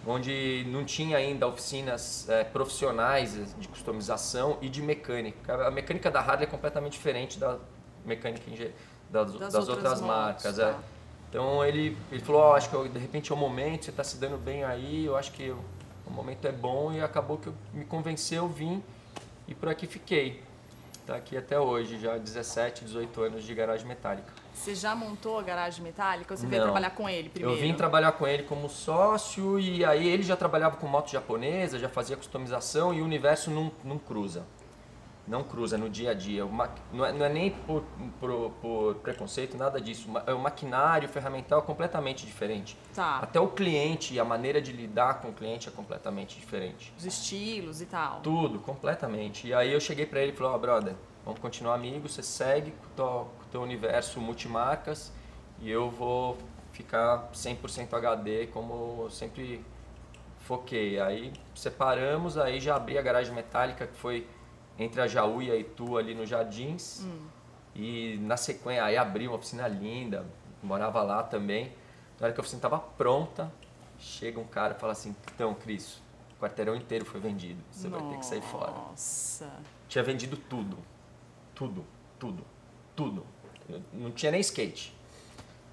onde 0.06 0.64
não 0.68 0.84
tinha 0.84 1.16
ainda 1.16 1.48
oficinas 1.48 2.28
eh, 2.28 2.44
profissionais 2.44 3.54
de 3.58 3.66
customização 3.66 4.56
e 4.62 4.68
de 4.68 4.80
mecânica. 4.80 5.66
A 5.66 5.70
mecânica 5.70 6.10
da 6.10 6.20
Harley 6.20 6.44
é 6.44 6.46
completamente 6.46 6.92
diferente 6.92 7.38
da 7.38 7.58
mecânica 8.04 8.44
das, 9.10 9.32
Das 9.32 9.52
das 9.52 9.68
outras 9.68 10.00
outras, 10.00 10.00
marcas. 10.00 10.56
tá. 10.58 10.68
é. 10.68 10.95
Então 11.36 11.62
ele, 11.62 11.94
ele 12.10 12.22
falou, 12.22 12.40
"Ó, 12.40 12.56
acho 12.56 12.70
que 12.70 12.74
eu- 12.74 12.88
de 12.88 12.98
repente 12.98 13.30
é 13.30 13.34
o 13.34 13.36
momento, 13.36 13.84
você 13.84 13.90
está 13.90 14.02
se 14.02 14.16
dando 14.16 14.38
bem 14.38 14.64
aí, 14.64 15.04
eu 15.04 15.14
acho 15.18 15.32
que 15.32 15.50
o 16.06 16.10
momento 16.10 16.46
é 16.46 16.50
bom 16.50 16.90
e 16.94 17.02
acabou 17.02 17.36
que 17.36 17.48
eu, 17.48 17.54
me 17.74 17.84
convenceu, 17.84 18.48
vim 18.48 18.82
e 19.46 19.54
por 19.54 19.68
aqui 19.68 19.86
fiquei. 19.86 20.42
Tá 21.06 21.14
aqui 21.16 21.36
até 21.36 21.60
hoje, 21.60 21.98
já 22.00 22.16
17, 22.16 22.86
18 22.86 23.20
anos 23.20 23.44
de 23.44 23.54
garagem 23.54 23.86
metálica. 23.86 24.32
Você 24.54 24.74
já 24.74 24.94
montou 24.96 25.38
a 25.38 25.42
garagem 25.42 25.84
metálica 25.84 26.32
ou 26.32 26.38
você 26.38 26.46
veio 26.46 26.62
trabalhar 26.62 26.90
com 26.92 27.06
ele 27.06 27.28
primeiro? 27.28 27.54
Eu 27.54 27.60
vim 27.60 27.74
trabalhar 27.74 28.12
com 28.12 28.26
ele 28.26 28.44
como 28.44 28.66
sócio 28.70 29.60
e 29.60 29.84
aí 29.84 30.08
ele 30.08 30.22
já 30.22 30.36
trabalhava 30.36 30.78
com 30.78 30.86
moto 30.88 31.10
japonesa, 31.10 31.78
já 31.78 31.90
fazia 31.90 32.16
customização 32.16 32.94
e 32.94 33.02
o 33.02 33.04
universo 33.04 33.50
não, 33.50 33.70
não 33.84 33.98
cruza. 33.98 34.42
Não 35.26 35.42
cruza 35.42 35.76
no 35.76 35.90
dia 35.90 36.12
a 36.12 36.14
dia. 36.14 36.44
Ma- 36.46 36.70
não, 36.92 37.04
é, 37.04 37.12
não 37.12 37.26
é 37.26 37.28
nem 37.28 37.50
por, 37.50 37.82
por- 38.20 38.50
por 38.62 38.94
preconceito, 38.96 39.56
nada 39.56 39.80
disso. 39.80 40.08
É 40.26 40.32
O 40.32 40.38
maquinário, 40.38 41.08
o 41.08 41.12
ferramental 41.12 41.58
é 41.58 41.62
completamente 41.62 42.24
diferente. 42.24 42.76
Tá. 42.94 43.18
Até 43.18 43.40
o 43.40 43.48
cliente 43.48 44.14
e 44.14 44.20
a 44.20 44.24
maneira 44.24 44.62
de 44.62 44.70
lidar 44.72 45.20
com 45.20 45.28
o 45.28 45.32
cliente 45.32 45.68
é 45.68 45.72
completamente 45.72 46.38
diferente. 46.38 46.92
Os 46.96 47.04
estilos 47.04 47.82
e 47.82 47.86
tal. 47.86 48.20
Tudo, 48.20 48.60
completamente. 48.60 49.48
E 49.48 49.54
aí 49.54 49.72
eu 49.72 49.80
cheguei 49.80 50.06
pra 50.06 50.20
ele 50.20 50.30
e 50.32 50.34
falei, 50.36 50.52
ó, 50.52 50.58
brother, 50.58 50.94
vamos 51.24 51.40
continuar 51.40 51.74
amigos, 51.74 52.14
você 52.14 52.22
segue 52.22 52.70
com 52.70 52.86
o 52.86 52.90
teu, 52.94 53.06
com 53.38 53.44
o 53.44 53.48
teu 53.50 53.62
universo 53.62 54.20
multimarcas 54.20 55.12
e 55.60 55.68
eu 55.68 55.90
vou 55.90 56.38
ficar 56.72 57.30
100% 57.34 57.94
HD 57.94 58.46
como 58.48 59.02
eu 59.04 59.10
sempre 59.10 59.64
foquei. 60.40 61.00
Aí 61.00 61.32
separamos, 61.54 62.38
aí 62.38 62.60
já 62.60 62.76
abri 62.76 62.96
a 62.98 63.02
garagem 63.02 63.34
metálica 63.34 63.86
que 63.86 63.96
foi 63.96 64.26
entre 64.78 65.00
a 65.00 65.06
Jaú 65.06 65.42
e 65.42 65.50
a 65.50 65.56
Itu 65.56 65.96
ali 65.96 66.14
nos 66.14 66.28
Jardins. 66.28 67.04
Hum. 67.04 67.26
E 67.74 68.18
na 68.22 68.36
sequência, 68.36 68.84
aí 68.84 68.96
abri 68.96 69.28
uma 69.28 69.36
oficina 69.36 69.68
linda, 69.68 70.24
morava 70.62 71.02
lá 71.02 71.22
também. 71.22 71.72
Na 72.18 72.26
hora 72.26 72.32
que 72.32 72.40
a 72.40 72.42
oficina 72.42 72.58
estava 72.58 72.78
pronta, 72.78 73.52
chega 73.98 74.40
um 74.40 74.46
cara 74.46 74.74
e 74.74 74.80
fala 74.80 74.92
assim: 74.92 75.14
Então, 75.34 75.54
Cris, 75.54 76.00
o 76.36 76.40
quarteirão 76.40 76.74
inteiro 76.74 77.04
foi 77.04 77.20
vendido, 77.20 77.62
você 77.70 77.88
Nossa. 77.88 78.02
vai 78.02 78.12
ter 78.12 78.18
que 78.20 78.26
sair 78.26 78.42
fora. 78.42 78.70
Nossa. 78.70 79.50
Tinha 79.88 80.02
vendido 80.02 80.36
tudo. 80.36 80.78
Tudo, 81.54 81.84
tudo, 82.18 82.44
tudo. 82.94 83.26
Não 83.92 84.10
tinha 84.10 84.32
nem 84.32 84.40
skate. 84.40 84.94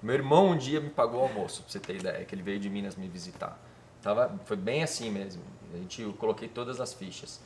Meu 0.02 0.14
irmão 0.14 0.50
um 0.50 0.58
dia 0.58 0.80
me 0.80 0.90
pagou 0.90 1.20
o 1.20 1.22
almoço, 1.24 1.62
pra 1.62 1.72
você 1.72 1.80
ter 1.80 1.96
ideia, 1.96 2.24
que 2.24 2.34
ele 2.34 2.42
veio 2.42 2.58
de 2.60 2.68
Minas 2.68 2.96
me 2.96 3.08
visitar. 3.08 3.58
Tava, 4.02 4.38
foi 4.44 4.56
bem 4.56 4.82
assim 4.82 5.10
mesmo. 5.10 5.42
A 5.72 5.78
gente, 5.78 6.02
eu 6.02 6.12
coloquei 6.12 6.46
todas 6.46 6.78
as 6.78 6.92
fichas. 6.92 7.40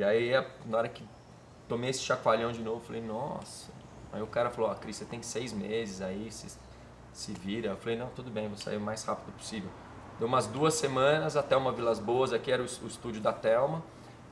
E 0.00 0.02
aí, 0.02 0.32
na 0.64 0.78
hora 0.78 0.88
que 0.88 1.04
tomei 1.68 1.90
esse 1.90 2.00
chacoalhão 2.00 2.50
de 2.52 2.62
novo, 2.62 2.80
falei, 2.80 3.02
nossa. 3.02 3.70
Aí 4.10 4.22
o 4.22 4.26
cara 4.26 4.48
falou, 4.48 4.70
ó, 4.70 4.72
oh, 4.72 4.76
Cris, 4.76 4.96
você 4.96 5.04
tem 5.04 5.20
seis 5.20 5.52
meses 5.52 6.00
aí, 6.00 6.32
se, 6.32 6.58
se 7.12 7.32
vira. 7.34 7.72
Eu 7.72 7.76
falei, 7.76 7.98
não, 7.98 8.06
tudo 8.06 8.30
bem, 8.30 8.48
vou 8.48 8.56
sair 8.56 8.78
o 8.78 8.80
mais 8.80 9.04
rápido 9.04 9.30
possível. 9.36 9.68
Deu 10.18 10.26
umas 10.26 10.46
duas 10.46 10.72
semanas, 10.72 11.36
a 11.36 11.42
Thelma 11.42 11.70
Vilas 11.70 11.98
Boas, 11.98 12.32
aqui 12.32 12.50
era 12.50 12.62
o, 12.62 12.64
o 12.64 12.86
estúdio 12.86 13.20
da 13.20 13.30
Thelma. 13.30 13.82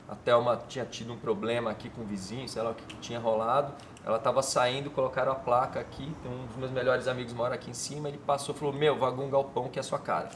A 0.07 0.15
Thelma 0.15 0.59
tinha 0.67 0.85
tido 0.85 1.13
um 1.13 1.19
problema 1.19 1.69
aqui 1.69 1.87
com 1.87 2.01
o 2.01 2.03
vizinho, 2.03 2.49
sei 2.49 2.63
lá 2.63 2.71
o 2.71 2.73
que 2.73 2.95
tinha 2.95 3.19
rolado. 3.19 3.71
Ela 4.03 4.17
estava 4.17 4.41
saindo, 4.41 4.89
colocaram 4.89 5.31
a 5.31 5.35
placa 5.35 5.79
aqui, 5.79 6.11
um 6.25 6.47
dos 6.47 6.55
meus 6.55 6.71
melhores 6.71 7.07
amigos 7.07 7.31
mora 7.31 7.53
aqui 7.53 7.69
em 7.69 7.75
cima, 7.75 8.09
ele 8.09 8.17
passou 8.17 8.55
e 8.55 8.57
falou, 8.57 8.73
meu, 8.73 8.97
Vagão 8.97 9.29
Galpão 9.29 9.69
que 9.69 9.77
é 9.77 9.81
a 9.81 9.83
sua 9.83 9.99
cara. 9.99 10.31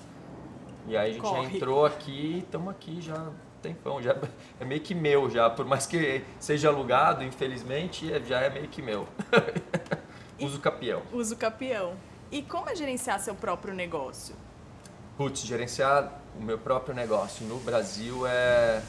E 0.88 0.96
aí 0.96 1.10
a 1.10 1.14
gente 1.14 1.24
Corre. 1.24 1.50
já 1.50 1.56
entrou 1.56 1.88
aqui, 1.88 2.44
estamos 2.46 2.70
aqui 2.70 3.02
já 3.02 3.32
tempão, 3.64 4.02
já 4.02 4.16
é 4.60 4.66
meio 4.66 4.82
que 4.82 4.94
meu 4.94 5.30
já, 5.30 5.50
por 5.50 5.66
mais 5.66 5.86
que 5.88 6.24
seja 6.40 6.68
alugado, 6.68 7.24
infelizmente, 7.24 8.12
é, 8.12 8.20
já 8.20 8.42
é 8.42 8.50
meio 8.50 8.68
que 8.68 8.82
meu. 8.82 9.08
Uso 10.40 10.60
capião. 10.60 11.02
Uso 11.14 11.38
capião. 11.38 11.96
E 12.30 12.42
como 12.42 12.70
é 12.70 12.76
gerenciar 12.76 13.20
seu 13.20 13.34
próprio 13.34 13.74
negócio? 13.74 14.36
Putz, 15.16 15.42
gerenciar 15.46 16.20
o 16.38 16.44
meu 16.44 16.58
próprio 16.58 16.94
negócio 16.94 17.46
no 17.46 17.60
Brasil 17.60 18.26
é, 18.28 18.82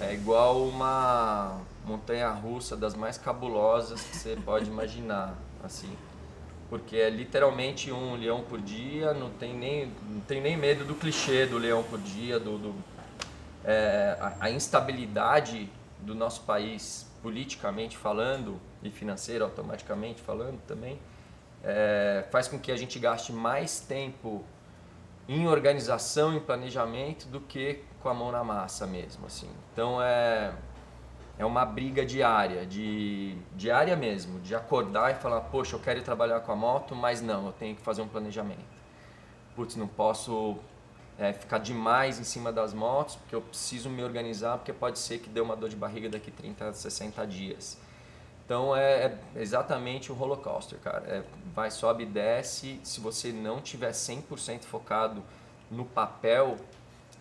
é 0.00 0.12
igual 0.12 0.66
uma 0.66 1.60
montanha 1.86 2.28
russa 2.30 2.76
das 2.76 2.94
mais 2.94 3.16
cabulosas 3.16 4.02
que 4.02 4.16
você 4.16 4.36
pode 4.44 4.68
imaginar, 4.68 5.38
assim. 5.62 5.96
Porque 6.68 6.96
é 6.96 7.08
literalmente 7.08 7.92
um 7.92 8.16
leão 8.16 8.42
por 8.42 8.60
dia, 8.60 9.14
não 9.14 9.30
tem 9.30 9.54
nem, 9.54 9.92
não 10.08 10.20
tem 10.22 10.40
nem 10.40 10.56
medo 10.56 10.84
do 10.84 10.94
clichê 10.94 11.46
do 11.46 11.56
leão 11.56 11.84
por 11.84 12.00
dia, 12.00 12.40
do, 12.40 12.58
do 12.58 12.74
é, 13.64 14.16
a, 14.20 14.46
a, 14.46 14.50
instabilidade 14.50 15.70
do 16.00 16.14
nosso 16.14 16.42
país, 16.42 17.10
politicamente 17.22 17.96
falando 17.96 18.60
e 18.82 18.90
financeiro 18.90 19.44
automaticamente 19.44 20.20
falando 20.20 20.60
também, 20.66 20.98
é, 21.62 22.26
faz 22.30 22.46
com 22.46 22.58
que 22.58 22.70
a 22.70 22.76
gente 22.76 22.98
gaste 22.98 23.32
mais 23.32 23.80
tempo 23.80 24.44
em 25.26 25.48
organização, 25.48 26.34
em 26.34 26.40
planejamento, 26.40 27.26
do 27.26 27.40
que 27.40 27.82
com 28.02 28.10
a 28.10 28.14
mão 28.14 28.30
na 28.30 28.44
massa 28.44 28.86
mesmo. 28.86 29.24
Assim. 29.26 29.48
Então 29.72 30.02
é, 30.02 30.52
é 31.38 31.44
uma 31.46 31.64
briga 31.64 32.04
diária, 32.04 32.66
de, 32.66 33.36
diária 33.54 33.96
mesmo, 33.96 34.40
de 34.40 34.54
acordar 34.54 35.12
e 35.12 35.14
falar, 35.14 35.40
poxa, 35.40 35.76
eu 35.76 35.80
quero 35.80 36.02
trabalhar 36.02 36.40
com 36.40 36.52
a 36.52 36.56
moto, 36.56 36.94
mas 36.94 37.22
não, 37.22 37.46
eu 37.46 37.52
tenho 37.52 37.74
que 37.74 37.80
fazer 37.80 38.02
um 38.02 38.08
planejamento. 38.08 38.74
Putz, 39.56 39.76
não 39.76 39.88
posso 39.88 40.58
é, 41.18 41.32
ficar 41.32 41.58
demais 41.58 42.18
em 42.18 42.24
cima 42.24 42.52
das 42.52 42.72
motos, 42.72 43.16
porque 43.16 43.34
eu 43.34 43.40
preciso 43.40 43.88
me 43.88 44.02
organizar, 44.02 44.58
porque 44.58 44.72
pode 44.72 44.98
ser 44.98 45.18
que 45.18 45.28
dê 45.28 45.40
uma 45.40 45.56
dor 45.56 45.68
de 45.68 45.76
barriga 45.76 46.08
daqui 46.08 46.30
30, 46.30 46.72
60 46.72 47.26
dias. 47.26 47.78
Então 48.44 48.76
é, 48.76 49.06
é 49.06 49.18
exatamente 49.36 50.12
o 50.12 50.18
holocauster, 50.18 50.78
cara. 50.80 51.04
É, 51.06 51.22
vai, 51.54 51.70
sobe 51.70 52.02
e 52.02 52.06
desce. 52.06 52.78
Se 52.82 53.00
você 53.00 53.32
não 53.32 53.60
tiver 53.60 53.92
100% 53.92 54.64
focado 54.64 55.22
no 55.70 55.84
papel, 55.84 56.56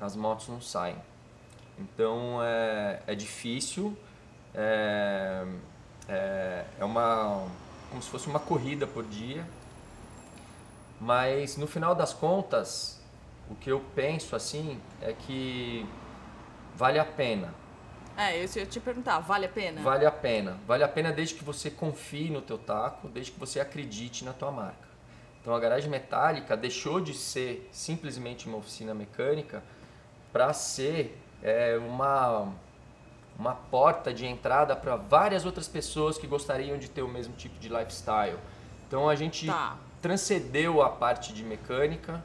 as 0.02 0.16
motos 0.16 0.48
não 0.50 0.60
saem. 0.60 0.98
Então 1.80 2.44
é, 2.44 3.02
é 3.08 3.16
difícil, 3.16 3.98
é, 4.54 5.46
é, 6.08 6.66
é 6.80 6.86
uma 6.86 7.48
como 7.90 8.02
se 8.02 8.10
fosse 8.10 8.28
uma 8.28 8.40
corrida 8.40 8.88
por 8.88 9.04
dia, 9.06 9.46
mas 11.00 11.58
no 11.58 11.68
final 11.68 11.94
das 11.94 12.12
contas 12.12 13.03
o 13.50 13.56
que 13.56 13.72
eu 13.72 13.80
penso 13.96 14.36
assim 14.36 14.80
é 15.02 15.14
que 15.14 15.86
vale 16.76 17.00
a 17.00 17.06
pena. 17.06 17.54
É, 18.16 18.38
eu 18.38 18.48
ia 18.56 18.66
te 18.66 18.80
perguntar, 18.80 19.20
vale 19.20 19.46
a 19.46 19.50
pena? 19.50 19.82
Vale 19.82 20.06
a 20.06 20.12
pena. 20.12 20.58
Vale 20.68 20.84
a 20.84 20.88
pena 20.88 21.12
desde 21.12 21.36
que 21.36 21.44
você 21.44 21.72
confie 21.72 22.30
no 22.30 22.42
teu 22.42 22.58
taco, 22.58 23.08
desde 23.08 23.32
que 23.32 23.40
você 23.40 23.60
acredite 23.60 24.24
na 24.24 24.34
tua 24.34 24.52
marca. 24.52 24.88
Então 25.42 25.54
a 25.54 25.60
garagem 25.60 25.90
metálica 25.90 26.56
deixou 26.56 27.02
de 27.02 27.14
ser 27.14 27.68
simplesmente 27.72 28.48
uma 28.48 28.58
oficina 28.58 28.94
mecânica 28.94 29.64
para 30.32 30.54
ser 30.54 31.20
é, 31.42 31.78
uma 31.78 32.54
uma 33.38 33.56
porta 33.56 34.14
de 34.14 34.28
entrada 34.28 34.76
para 34.76 34.96
várias 34.96 35.44
outras 35.44 35.68
pessoas 35.68 36.20
que 36.20 36.28
gostariam 36.28 36.78
de 36.78 36.88
ter 36.88 37.02
o 37.02 37.08
mesmo 37.08 37.34
tipo 37.36 37.60
de 37.60 37.68
lifestyle. 37.68 38.38
Então 38.88 39.10
a 39.10 39.16
gente 39.16 39.48
tá. 39.48 39.76
transcendeu 40.02 40.84
a 40.84 40.90
parte 40.90 41.34
de 41.34 41.44
mecânica 41.44 42.24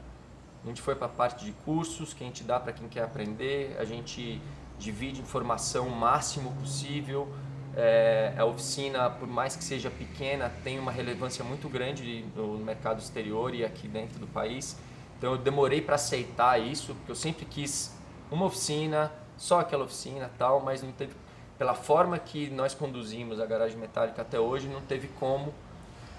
a 0.63 0.67
gente 0.67 0.81
foi 0.81 0.95
para 0.95 1.05
a 1.05 1.09
parte 1.09 1.45
de 1.45 1.51
cursos 1.63 2.13
que 2.13 2.23
a 2.23 2.27
gente 2.27 2.43
dá 2.43 2.59
para 2.59 2.73
quem 2.73 2.87
quer 2.87 3.03
aprender, 3.03 3.75
a 3.79 3.85
gente 3.85 4.41
divide 4.77 5.21
informação 5.21 5.87
o 5.87 5.95
máximo 5.95 6.51
possível. 6.55 7.27
É, 7.75 8.33
a 8.37 8.45
oficina, 8.45 9.09
por 9.09 9.27
mais 9.27 9.55
que 9.55 9.63
seja 9.63 9.89
pequena, 9.89 10.51
tem 10.63 10.79
uma 10.79 10.91
relevância 10.91 11.43
muito 11.43 11.69
grande 11.69 12.25
no 12.35 12.57
mercado 12.57 12.99
exterior 12.99 13.53
e 13.53 13.63
aqui 13.63 13.87
dentro 13.87 14.19
do 14.19 14.27
país. 14.27 14.77
Então 15.17 15.33
eu 15.33 15.37
demorei 15.37 15.81
para 15.81 15.95
aceitar 15.95 16.59
isso, 16.59 16.95
porque 16.95 17.11
eu 17.11 17.15
sempre 17.15 17.45
quis 17.45 17.95
uma 18.31 18.45
oficina, 18.45 19.11
só 19.37 19.59
aquela 19.59 19.83
oficina 19.83 20.31
tal, 20.37 20.61
mas 20.61 20.81
não 20.81 20.91
teve 20.91 21.13
pela 21.57 21.73
forma 21.73 22.17
que 22.17 22.49
nós 22.49 22.73
conduzimos 22.73 23.39
a 23.39 23.45
garagem 23.45 23.77
metálica 23.77 24.21
até 24.21 24.39
hoje, 24.39 24.67
não 24.67 24.81
teve 24.81 25.09
como 25.19 25.53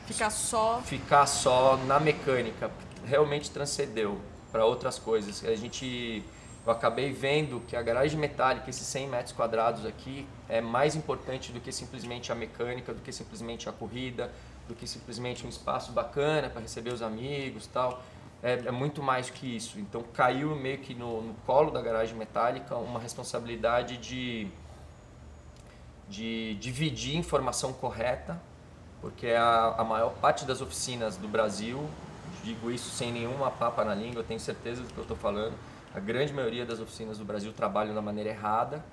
ficar 0.06 0.28
só 0.28 0.82
ficar 0.82 1.26
só 1.26 1.78
na 1.87 1.99
mecânica. 1.99 2.70
Realmente 3.06 3.50
transcendeu 3.50 4.20
para 4.50 4.64
outras 4.64 4.99
coisas. 4.99 5.45
A 5.45 5.54
gente, 5.54 6.23
eu 6.66 6.73
acabei 6.73 7.12
vendo 7.12 7.61
que 7.66 7.76
a 7.76 7.83
garagem 7.83 8.19
metálica, 8.19 8.69
esses 8.69 8.87
100 8.87 9.09
metros 9.09 9.33
quadrados 9.33 9.87
aqui, 9.87 10.26
é 10.49 10.61
mais 10.61 10.95
importante 10.95 11.52
do 11.52 11.61
que 11.61 11.73
simplesmente 11.73 12.30
a 12.30 12.35
mecânica, 12.35 12.92
do 12.92 13.00
que 13.00 13.12
simplesmente 13.12 13.69
a 13.69 13.73
corrida, 13.73 14.30
do 14.69 14.75
que 14.75 14.87
simplesmente 14.87 15.45
um 15.47 15.49
espaço 15.49 15.92
bacana 15.92 16.49
para 16.49 16.61
receber 16.61 16.92
os 16.92 17.02
amigos 17.02 17.66
tal. 17.66 18.02
É, 18.42 18.54
é, 18.54 18.71
muito 18.71 19.02
mais 19.02 19.28
que 19.28 19.57
isso. 19.57 19.78
Então 19.78 20.02
caiu 20.14 20.57
meio 20.57 20.78
que 20.78 20.95
no, 20.95 21.21
no 21.21 21.35
colo 21.47 21.71
da 21.71 21.83
garagem 21.83 22.16
metálica 22.16 22.75
uma 22.76 22.99
responsabilidade 22.99 23.99
de, 23.99 24.49
de 26.09 26.54
dividir 26.54 27.16
informação 27.16 27.73
correta, 27.73 28.40
porque 29.00 29.28
a, 29.28 29.75
a 29.76 29.85
maior 29.85 30.14
parte 30.14 30.47
das 30.47 30.62
oficinas 30.62 31.16
do 31.16 31.28
Brasil 31.28 31.87
digo 32.44 32.70
isso 32.70 32.90
sem 32.90 33.12
nenhuma 33.12 33.50
papa 33.50 33.85
na 33.85 33.94
língua, 33.94 34.23
tenho 34.23 34.40
certeza 34.40 34.82
do 34.82 34.92
que 34.92 34.99
eu 34.99 35.02
estou 35.02 35.16
falando. 35.16 35.54
A 35.94 36.00
grande 36.00 36.32
maioria 36.32 36.64
das 36.64 36.80
oficinas 36.80 37.18
do 37.18 37.25
Brasil 37.25 37.52
trabalham 37.52 37.94
da 37.94 38.02
maneira 38.02 38.30
errada, 38.30 38.85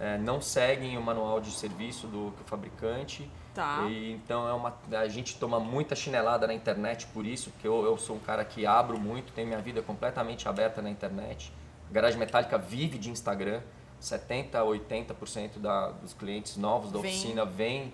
é, 0.00 0.16
não 0.18 0.40
seguem 0.40 0.96
o 0.96 1.02
manual 1.02 1.40
de 1.40 1.50
serviço 1.50 2.06
do, 2.06 2.30
do 2.30 2.44
fabricante. 2.44 3.30
Tá. 3.54 3.86
E, 3.88 4.12
então 4.12 4.48
é 4.48 4.52
uma, 4.52 4.74
a 4.92 5.08
gente 5.08 5.36
toma 5.36 5.60
muita 5.60 5.94
chinelada 5.94 6.46
na 6.46 6.54
internet 6.54 7.06
por 7.08 7.26
isso, 7.26 7.50
porque 7.50 7.68
eu, 7.68 7.84
eu 7.84 7.98
sou 7.98 8.16
um 8.16 8.20
cara 8.20 8.44
que 8.44 8.64
abro 8.64 8.98
muito, 8.98 9.32
tenho 9.32 9.48
minha 9.48 9.60
vida 9.60 9.82
completamente 9.82 10.48
aberta 10.48 10.80
na 10.80 10.90
internet. 10.90 11.52
A 11.88 11.92
Garagem 11.92 12.18
Metálica 12.18 12.56
vive 12.56 12.98
de 12.98 13.10
Instagram. 13.10 13.60
70 14.00 14.58
a 14.58 14.64
80% 14.64 15.58
da, 15.58 15.90
dos 15.90 16.14
clientes 16.14 16.56
novos 16.56 16.90
da 16.90 16.98
Vem. 16.98 17.10
oficina 17.10 17.44
vêm 17.44 17.92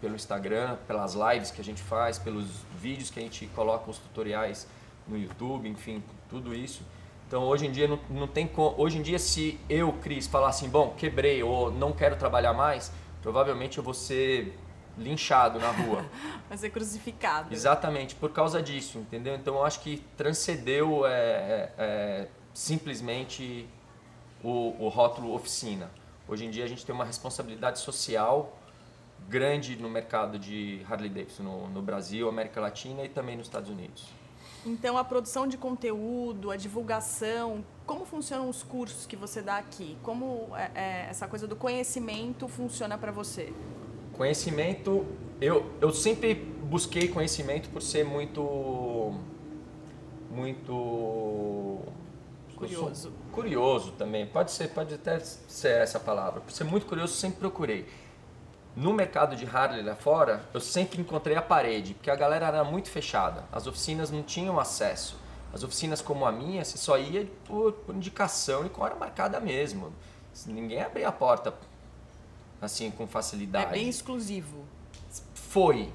pelo 0.00 0.14
Instagram, 0.14 0.76
pelas 0.86 1.14
lives 1.14 1.50
que 1.50 1.60
a 1.60 1.64
gente 1.64 1.82
faz, 1.82 2.18
pelos 2.18 2.46
vídeos 2.80 3.10
que 3.10 3.18
a 3.18 3.22
gente 3.22 3.46
coloca 3.48 3.90
os 3.90 3.98
tutoriais 3.98 4.66
no 5.06 5.18
YouTube, 5.18 5.68
enfim, 5.68 6.02
tudo 6.28 6.54
isso. 6.54 6.82
Então 7.26 7.42
hoje 7.44 7.66
em 7.66 7.72
dia 7.72 7.86
não, 7.86 7.98
não 8.08 8.26
tem 8.26 8.50
hoje 8.56 8.98
em 8.98 9.02
dia 9.02 9.18
se 9.18 9.58
eu, 9.68 9.92
Cris, 9.92 10.26
falar 10.26 10.48
assim, 10.48 10.68
bom, 10.68 10.94
quebrei 10.96 11.42
ou 11.42 11.70
não 11.70 11.92
quero 11.92 12.16
trabalhar 12.16 12.52
mais, 12.52 12.92
provavelmente 13.20 13.78
eu 13.78 13.84
vou 13.84 13.94
ser 13.94 14.58
linchado 14.96 15.58
na 15.58 15.70
rua. 15.70 16.04
Vai 16.48 16.58
ser 16.58 16.70
crucificado. 16.70 17.52
Exatamente, 17.52 18.14
por 18.14 18.30
causa 18.30 18.62
disso, 18.62 18.98
entendeu? 18.98 19.34
Então 19.34 19.56
eu 19.56 19.64
acho 19.64 19.80
que 19.80 20.02
transcendeu 20.16 21.06
é, 21.06 21.10
é, 21.10 21.72
é, 21.78 22.28
simplesmente 22.54 23.68
o, 24.42 24.74
o 24.78 24.88
rótulo 24.88 25.34
oficina. 25.34 25.90
Hoje 26.26 26.44
em 26.44 26.50
dia 26.50 26.64
a 26.64 26.68
gente 26.68 26.84
tem 26.84 26.94
uma 26.94 27.04
responsabilidade 27.04 27.78
social 27.78 28.57
grande 29.28 29.76
no 29.76 29.90
mercado 29.90 30.38
de 30.38 30.80
Harley 30.88 31.10
Davidson 31.10 31.42
no, 31.42 31.68
no 31.68 31.82
Brasil, 31.82 32.28
América 32.28 32.60
Latina 32.60 33.04
e 33.04 33.08
também 33.08 33.36
nos 33.36 33.46
Estados 33.46 33.70
Unidos. 33.70 34.06
Então, 34.66 34.98
a 34.98 35.04
produção 35.04 35.46
de 35.46 35.56
conteúdo, 35.56 36.50
a 36.50 36.56
divulgação, 36.56 37.64
como 37.86 38.04
funcionam 38.04 38.48
os 38.48 38.62
cursos 38.62 39.06
que 39.06 39.16
você 39.16 39.40
dá 39.40 39.56
aqui? 39.56 39.96
Como 40.02 40.48
é, 40.56 40.70
é, 40.74 41.06
essa 41.10 41.28
coisa 41.28 41.46
do 41.46 41.54
conhecimento 41.54 42.48
funciona 42.48 42.98
para 42.98 43.12
você? 43.12 43.52
Conhecimento, 44.14 45.06
eu, 45.40 45.70
eu 45.80 45.92
sempre 45.92 46.34
busquei 46.34 47.08
conhecimento 47.08 47.68
por 47.70 47.80
ser 47.80 48.04
muito. 48.04 49.14
Muito. 50.30 51.80
Curioso. 52.56 53.12
Curioso 53.30 53.92
também, 53.92 54.26
pode 54.26 54.50
ser, 54.50 54.68
pode 54.68 54.94
até 54.94 55.20
ser 55.20 55.80
essa 55.80 56.00
palavra. 56.00 56.40
Por 56.40 56.50
ser 56.50 56.64
muito 56.64 56.86
curioso, 56.86 57.14
sempre 57.14 57.38
procurei. 57.38 57.86
No 58.76 58.92
mercado 58.92 59.34
de 59.34 59.44
Harley 59.44 59.82
lá 59.82 59.96
fora, 59.96 60.44
eu 60.54 60.60
sempre 60.60 61.00
encontrei 61.00 61.36
a 61.36 61.42
parede, 61.42 61.94
porque 61.94 62.10
a 62.10 62.14
galera 62.14 62.46
era 62.46 62.64
muito 62.64 62.88
fechada. 62.88 63.44
As 63.50 63.66
oficinas 63.66 64.10
não 64.10 64.22
tinham 64.22 64.60
acesso. 64.60 65.16
As 65.52 65.62
oficinas 65.64 66.00
como 66.00 66.24
a 66.26 66.32
minha, 66.32 66.64
você 66.64 66.78
só 66.78 66.98
ia 66.98 67.26
por, 67.44 67.72
por 67.72 67.94
indicação 67.94 68.66
e 68.66 68.68
com 68.68 68.82
hora 68.82 68.94
marcada 68.94 69.40
mesmo. 69.40 69.92
Ninguém 70.46 70.82
abria 70.82 71.08
a 71.08 71.12
porta 71.12 71.52
assim 72.60 72.90
com 72.90 73.06
facilidade. 73.06 73.66
É 73.66 73.70
bem 73.70 73.88
exclusivo. 73.88 74.64
Foi. 75.34 75.92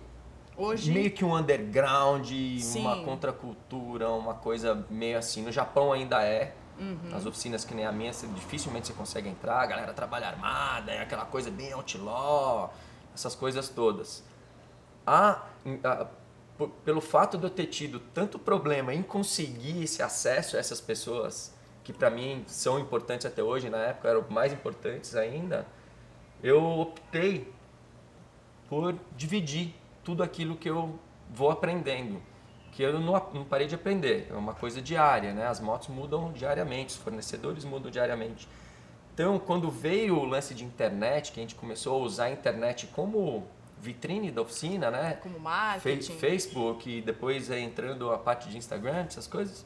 Hoje 0.55 0.91
Meio 0.91 1.11
que 1.11 1.25
um 1.25 1.35
underground, 1.35 2.27
Sim. 2.59 2.81
uma 2.81 3.03
contracultura, 3.03 4.09
uma 4.11 4.35
coisa 4.35 4.85
meio 4.89 5.17
assim. 5.17 5.41
No 5.41 5.51
Japão 5.51 5.91
ainda 5.91 6.23
é. 6.23 6.53
Uhum. 6.79 7.15
As 7.15 7.25
oficinas 7.25 7.63
que 7.63 7.73
nem 7.73 7.85
a 7.85 7.91
minha, 7.91 8.11
você- 8.11 8.27
dificilmente 8.27 8.87
você 8.87 8.93
consegue 8.93 9.29
entrar, 9.29 9.61
a 9.61 9.65
galera 9.65 9.93
trabalha 9.93 10.27
armada, 10.27 10.91
é 10.91 11.01
aquela 11.01 11.25
coisa 11.25 11.51
bem 11.51 11.71
outlaw, 11.73 12.73
essas 13.13 13.35
coisas 13.35 13.69
todas. 13.69 14.23
A, 15.05 15.43
a- 15.83 16.07
pelo 16.85 17.01
fato 17.01 17.37
de 17.37 17.43
eu 17.45 17.49
ter 17.49 17.65
tido 17.67 17.99
tanto 17.99 18.37
problema 18.39 18.93
em 18.93 19.01
conseguir 19.03 19.83
esse 19.83 20.01
acesso 20.01 20.55
a 20.55 20.59
essas 20.59 20.79
pessoas, 20.81 21.53
que 21.83 21.91
para 21.91 22.09
mim 22.09 22.43
são 22.47 22.79
importantes 22.79 23.25
até 23.25 23.43
hoje, 23.43 23.69
na 23.69 23.77
época 23.79 24.07
eram 24.09 24.25
mais 24.29 24.53
importantes 24.53 25.15
ainda, 25.15 25.65
eu 26.41 26.63
optei 26.63 27.51
por 28.69 28.95
dividir 29.15 29.73
tudo 30.03 30.23
aquilo 30.23 30.55
que 30.55 30.69
eu 30.69 30.97
vou 31.29 31.51
aprendendo. 31.51 32.21
Que 32.73 32.81
eu 32.83 32.99
não, 32.99 33.13
não 33.33 33.45
parei 33.45 33.67
de 33.67 33.75
aprender, 33.75 34.27
é 34.29 34.33
uma 34.33 34.53
coisa 34.53 34.81
diária, 34.81 35.31
né? 35.31 35.45
As 35.47 35.59
motos 35.59 35.89
mudam 35.89 36.31
diariamente, 36.31 36.95
os 36.95 36.97
fornecedores 36.97 37.63
mudam 37.63 37.91
diariamente. 37.91 38.47
Então, 39.13 39.37
quando 39.37 39.69
veio 39.69 40.17
o 40.17 40.25
lance 40.25 40.55
de 40.55 40.65
internet, 40.65 41.31
que 41.31 41.39
a 41.39 41.43
gente 41.43 41.53
começou 41.53 42.01
a 42.01 42.03
usar 42.03 42.23
a 42.25 42.31
internet 42.31 42.87
como 42.87 43.45
vitrine 43.79 44.31
da 44.31 44.41
oficina, 44.41 44.89
né? 44.89 45.19
como 45.21 45.35
Fe- 45.35 45.41
marketing. 45.41 46.13
Facebook 46.17 46.89
e 46.89 47.01
depois 47.01 47.51
é 47.51 47.59
entrando 47.59 48.11
a 48.11 48.17
parte 48.17 48.49
de 48.49 48.57
Instagram, 48.57 49.05
essas 49.07 49.27
coisas. 49.27 49.63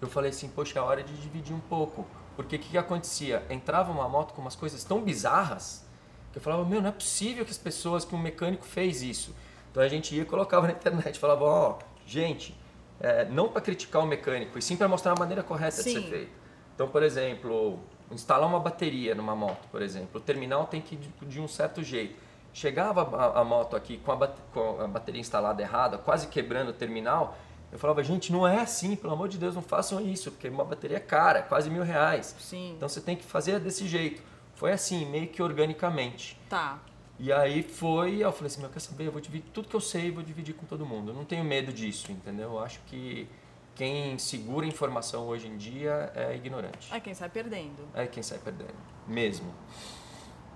Eu 0.00 0.08
falei 0.08 0.30
assim, 0.30 0.48
poxa, 0.48 0.80
é 0.80 0.82
hora 0.82 1.02
de 1.04 1.12
dividir 1.14 1.54
um 1.54 1.60
pouco. 1.60 2.04
Porque 2.34 2.56
o 2.56 2.58
que, 2.58 2.70
que 2.70 2.78
acontecia? 2.78 3.44
Entrava 3.48 3.92
uma 3.92 4.08
moto 4.08 4.32
com 4.34 4.40
umas 4.40 4.56
coisas 4.56 4.82
tão 4.82 5.00
bizarras 5.00 5.84
que 6.32 6.38
eu 6.38 6.42
falava, 6.42 6.64
meu, 6.64 6.80
não 6.80 6.88
é 6.88 6.92
possível 6.92 7.44
que 7.44 7.50
as 7.50 7.58
pessoas, 7.58 8.04
que 8.04 8.14
um 8.14 8.18
mecânico 8.18 8.64
fez 8.64 9.02
isso. 9.02 9.32
Então 9.72 9.82
a 9.82 9.88
gente 9.88 10.14
ia 10.14 10.22
e 10.22 10.24
colocava 10.24 10.66
na 10.66 10.74
internet, 10.74 11.18
falava, 11.18 11.44
ó, 11.44 11.78
gente, 12.06 12.54
é, 13.00 13.24
não 13.24 13.48
para 13.48 13.60
criticar 13.62 14.02
o 14.02 14.06
mecânico, 14.06 14.58
e 14.58 14.62
sim 14.62 14.76
para 14.76 14.86
mostrar 14.86 15.12
a 15.12 15.16
maneira 15.18 15.42
correta 15.42 15.78
de 15.78 15.82
Sim. 15.82 15.94
ser 15.94 16.02
feito. 16.02 16.32
Então, 16.74 16.86
por 16.88 17.02
exemplo, 17.02 17.80
instalar 18.10 18.48
uma 18.48 18.60
bateria 18.60 19.14
numa 19.14 19.34
moto, 19.34 19.66
por 19.70 19.82
exemplo, 19.82 20.20
o 20.20 20.20
terminal 20.20 20.66
tem 20.66 20.80
que 20.80 20.94
ir 20.94 20.98
de, 20.98 21.26
de 21.26 21.40
um 21.40 21.48
certo 21.48 21.82
jeito. 21.82 22.14
Chegava 22.52 23.16
a, 23.16 23.40
a 23.40 23.44
moto 23.44 23.74
aqui 23.74 23.96
com 23.96 24.12
a, 24.12 24.28
com 24.52 24.80
a 24.80 24.86
bateria 24.86 25.20
instalada 25.20 25.60
errada, 25.62 25.96
quase 25.96 26.26
quebrando 26.28 26.68
o 26.68 26.72
terminal, 26.74 27.36
eu 27.72 27.78
falava, 27.78 28.04
gente, 28.04 28.30
não 28.30 28.46
é 28.46 28.60
assim, 28.60 28.94
pelo 28.94 29.14
amor 29.14 29.28
de 29.28 29.38
Deus, 29.38 29.54
não 29.54 29.62
façam 29.62 29.98
isso, 29.98 30.30
porque 30.30 30.46
uma 30.46 30.64
bateria 30.64 30.98
é 30.98 31.00
cara, 31.00 31.40
quase 31.40 31.70
mil 31.70 31.82
reais. 31.82 32.36
Sim. 32.38 32.74
Então 32.76 32.86
você 32.86 33.00
tem 33.00 33.16
que 33.16 33.24
fazer 33.24 33.58
desse 33.58 33.88
jeito. 33.88 34.22
Foi 34.54 34.70
assim, 34.70 35.06
meio 35.06 35.28
que 35.28 35.42
organicamente. 35.42 36.38
Tá. 36.50 36.78
E 37.24 37.32
aí 37.32 37.62
foi, 37.62 38.16
eu 38.16 38.32
falei 38.32 38.48
assim, 38.48 38.60
meu, 38.60 38.68
quer 38.68 38.80
saber, 38.80 39.06
eu 39.06 39.12
vou 39.12 39.20
dividir 39.20 39.48
tudo 39.54 39.68
que 39.68 39.76
eu 39.76 39.80
sei, 39.80 40.10
vou 40.10 40.24
dividir 40.24 40.56
com 40.56 40.66
todo 40.66 40.84
mundo. 40.84 41.12
Eu 41.12 41.14
não 41.14 41.24
tenho 41.24 41.44
medo 41.44 41.72
disso, 41.72 42.10
entendeu? 42.10 42.54
Eu 42.54 42.58
acho 42.58 42.80
que 42.86 43.28
quem 43.76 44.18
segura 44.18 44.66
informação 44.66 45.28
hoje 45.28 45.46
em 45.46 45.56
dia 45.56 46.10
é 46.16 46.34
ignorante. 46.34 46.92
É 46.92 46.98
quem 46.98 47.14
sai 47.14 47.28
perdendo. 47.28 47.86
É 47.94 48.08
quem 48.08 48.24
sai 48.24 48.38
perdendo, 48.40 48.74
mesmo. 49.06 49.54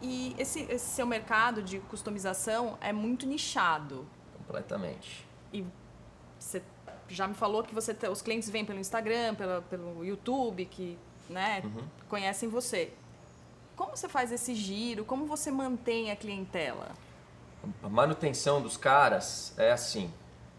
E 0.02 0.34
esse, 0.36 0.62
esse 0.62 0.86
seu 0.86 1.06
mercado 1.06 1.62
de 1.62 1.78
customização 1.78 2.76
é 2.80 2.92
muito 2.92 3.26
nichado. 3.26 4.04
Completamente. 4.36 5.24
E 5.52 5.64
você 6.36 6.60
já 7.08 7.28
me 7.28 7.34
falou 7.34 7.62
que 7.62 7.72
você 7.72 7.94
te- 7.94 8.08
os 8.08 8.20
clientes 8.20 8.50
vêm 8.50 8.64
pelo 8.64 8.80
Instagram, 8.80 9.36
pela, 9.36 9.62
pelo 9.62 10.04
YouTube, 10.04 10.64
que 10.66 10.98
né, 11.30 11.62
Uhum. 11.64 11.84
conhecem 12.08 12.48
você. 12.48 12.92
Como 13.76 13.94
você 13.94 14.08
faz 14.08 14.32
esse 14.32 14.54
giro? 14.54 15.04
Como 15.04 15.26
você 15.26 15.50
mantém 15.50 16.10
a 16.10 16.16
clientela? 16.16 16.88
A 17.82 17.88
manutenção 17.88 18.62
dos 18.62 18.76
caras 18.76 19.52
é 19.58 19.70
assim, 19.70 20.10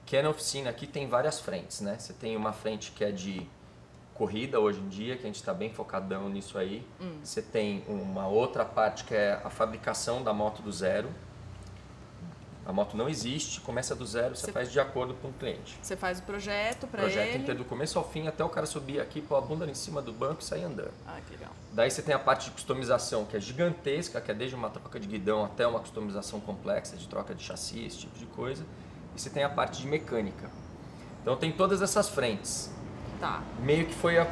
que 0.05 0.15
é 0.15 0.21
na 0.21 0.29
oficina 0.29 0.69
aqui 0.69 0.85
tem 0.85 1.07
várias 1.07 1.39
frentes, 1.39 1.81
né? 1.81 1.97
Você 1.97 2.13
tem 2.13 2.37
uma 2.37 2.53
frente 2.53 2.91
que 2.91 3.03
é 3.03 3.11
de 3.11 3.47
corrida 4.13 4.59
hoje 4.59 4.79
em 4.79 4.87
dia, 4.87 5.15
que 5.15 5.23
a 5.23 5.25
gente 5.27 5.35
está 5.35 5.53
bem 5.53 5.71
focadão 5.71 6.29
nisso 6.29 6.57
aí. 6.57 6.85
Você 7.23 7.41
tem 7.41 7.83
uma 7.87 8.27
outra 8.27 8.63
parte 8.63 9.03
que 9.03 9.13
é 9.15 9.39
a 9.43 9.49
fabricação 9.49 10.23
da 10.23 10.33
moto 10.33 10.61
do 10.61 10.71
zero. 10.71 11.09
A 12.67 12.73
moto 12.73 12.97
não 12.97 13.07
existe, 13.07 13.61
começa 13.61 13.95
do 13.95 14.05
zero, 14.05 14.35
você 14.35 14.47
Você- 14.47 14.51
faz 14.51 14.69
de 14.69 14.77
acordo 14.77 15.13
com 15.21 15.29
o 15.29 15.33
cliente. 15.33 15.79
Você 15.81 15.95
faz 15.95 16.19
o 16.19 16.23
projeto 16.23 16.85
para 16.85 16.99
Projeto 17.03 17.29
ele. 17.29 17.37
inteiro 17.43 17.59
do 17.59 17.65
começo 17.65 17.97
ao 17.97 18.03
fim, 18.07 18.27
até 18.27 18.43
o 18.43 18.49
cara 18.49 18.65
subir 18.65 18.99
aqui, 18.99 19.21
pôr 19.21 19.37
a 19.37 19.41
bunda 19.41 19.65
em 19.65 19.73
cima 19.73 20.01
do 20.01 20.11
banco 20.11 20.41
e 20.41 20.43
sair 20.43 20.65
andando. 20.65 20.91
Ah, 21.07 21.17
que 21.25 21.31
legal. 21.31 21.51
Daí 21.71 21.89
você 21.89 22.01
tem 22.01 22.13
a 22.13 22.19
parte 22.19 22.45
de 22.45 22.51
customização, 22.51 23.23
que 23.23 23.37
é 23.37 23.39
gigantesca, 23.39 24.19
que 24.19 24.29
é 24.29 24.33
desde 24.33 24.53
uma 24.53 24.69
troca 24.69 24.99
de 24.99 25.07
guidão 25.07 25.45
até 25.45 25.65
uma 25.65 25.79
customização 25.79 26.41
complexa 26.41 26.97
de 26.97 27.07
troca 27.07 27.33
de 27.33 27.41
chassi, 27.41 27.85
esse 27.85 27.99
tipo 27.99 28.19
de 28.19 28.25
coisa. 28.25 28.65
E 29.15 29.21
você 29.21 29.29
tem 29.29 29.45
a 29.45 29.49
parte 29.49 29.81
de 29.81 29.87
mecânica. 29.87 30.49
Então 31.21 31.37
tem 31.37 31.53
todas 31.53 31.81
essas 31.81 32.09
frentes. 32.09 32.69
Tá. 33.21 33.43
Meio 33.61 33.85
que 33.85 33.95
foi 33.95 34.17
a- 34.19 34.27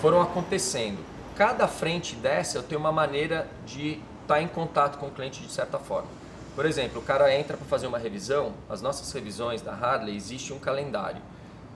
foram 0.00 0.20
acontecendo. 0.22 1.04
Cada 1.34 1.66
frente 1.66 2.14
dessa 2.14 2.58
eu 2.58 2.62
tenho 2.62 2.80
uma 2.80 2.92
maneira 2.92 3.48
de 3.66 4.00
estar 4.22 4.40
em 4.40 4.46
contato 4.48 4.98
com 4.98 5.06
o 5.06 5.10
cliente 5.10 5.42
de 5.42 5.50
certa 5.50 5.78
forma. 5.80 6.17
Por 6.58 6.66
exemplo, 6.66 6.98
o 7.00 7.04
cara 7.04 7.32
entra 7.32 7.56
para 7.56 7.64
fazer 7.66 7.86
uma 7.86 7.98
revisão, 7.98 8.52
as 8.68 8.82
nossas 8.82 9.12
revisões 9.12 9.62
da 9.62 9.72
Harley 9.72 10.16
existe 10.16 10.52
um 10.52 10.58
calendário. 10.58 11.22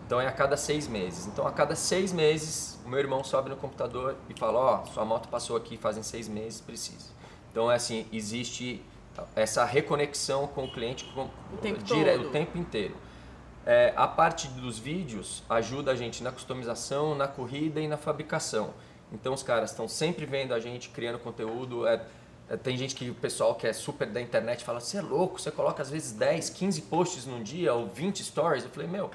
Então 0.04 0.20
é 0.20 0.26
a 0.26 0.32
cada 0.32 0.56
seis 0.56 0.88
meses. 0.88 1.24
Então 1.28 1.46
a 1.46 1.52
cada 1.52 1.76
seis 1.76 2.12
meses 2.12 2.80
o 2.84 2.88
meu 2.88 2.98
irmão 2.98 3.22
sobe 3.22 3.48
no 3.48 3.54
computador 3.54 4.16
e 4.28 4.36
fala, 4.36 4.58
ó, 4.58 4.84
sua 4.86 5.04
moto 5.04 5.28
passou 5.28 5.56
aqui 5.56 5.76
fazem 5.76 6.02
seis 6.02 6.26
meses, 6.26 6.60
precisa. 6.60 7.10
Então 7.52 7.70
é 7.70 7.76
assim, 7.76 8.08
existe 8.12 8.82
essa 9.36 9.64
reconexão 9.64 10.48
com 10.48 10.64
o 10.64 10.72
cliente 10.72 11.04
com, 11.14 11.30
O 11.52 11.58
tempo 11.62 11.80
dire- 11.84 12.16
todo. 12.16 12.26
o 12.26 12.30
tempo 12.30 12.58
inteiro. 12.58 12.96
É, 13.64 13.92
a 13.94 14.08
parte 14.08 14.48
dos 14.48 14.80
vídeos 14.80 15.44
ajuda 15.48 15.92
a 15.92 15.94
gente 15.94 16.24
na 16.24 16.32
customização, 16.32 17.14
na 17.14 17.28
corrida 17.28 17.80
e 17.80 17.86
na 17.86 17.96
fabricação. 17.96 18.70
Então 19.12 19.32
os 19.32 19.44
caras 19.44 19.70
estão 19.70 19.86
sempre 19.86 20.26
vendo 20.26 20.52
a 20.52 20.58
gente 20.58 20.88
criando 20.88 21.20
conteúdo. 21.20 21.86
É, 21.86 22.04
tem 22.56 22.76
gente 22.76 22.94
que 22.94 23.08
o 23.10 23.14
pessoal 23.14 23.54
que 23.54 23.66
é 23.66 23.72
super 23.72 24.06
da 24.08 24.20
internet 24.20 24.64
fala: 24.64 24.80
você 24.80 24.98
é 24.98 25.02
louco, 25.02 25.40
você 25.40 25.50
coloca 25.50 25.82
às 25.82 25.90
vezes 25.90 26.12
10, 26.12 26.50
15 26.50 26.82
posts 26.82 27.26
num 27.26 27.42
dia 27.42 27.72
ou 27.74 27.86
20 27.86 28.22
stories. 28.22 28.64
Eu 28.64 28.70
falei: 28.70 28.88
meu, 28.88 29.10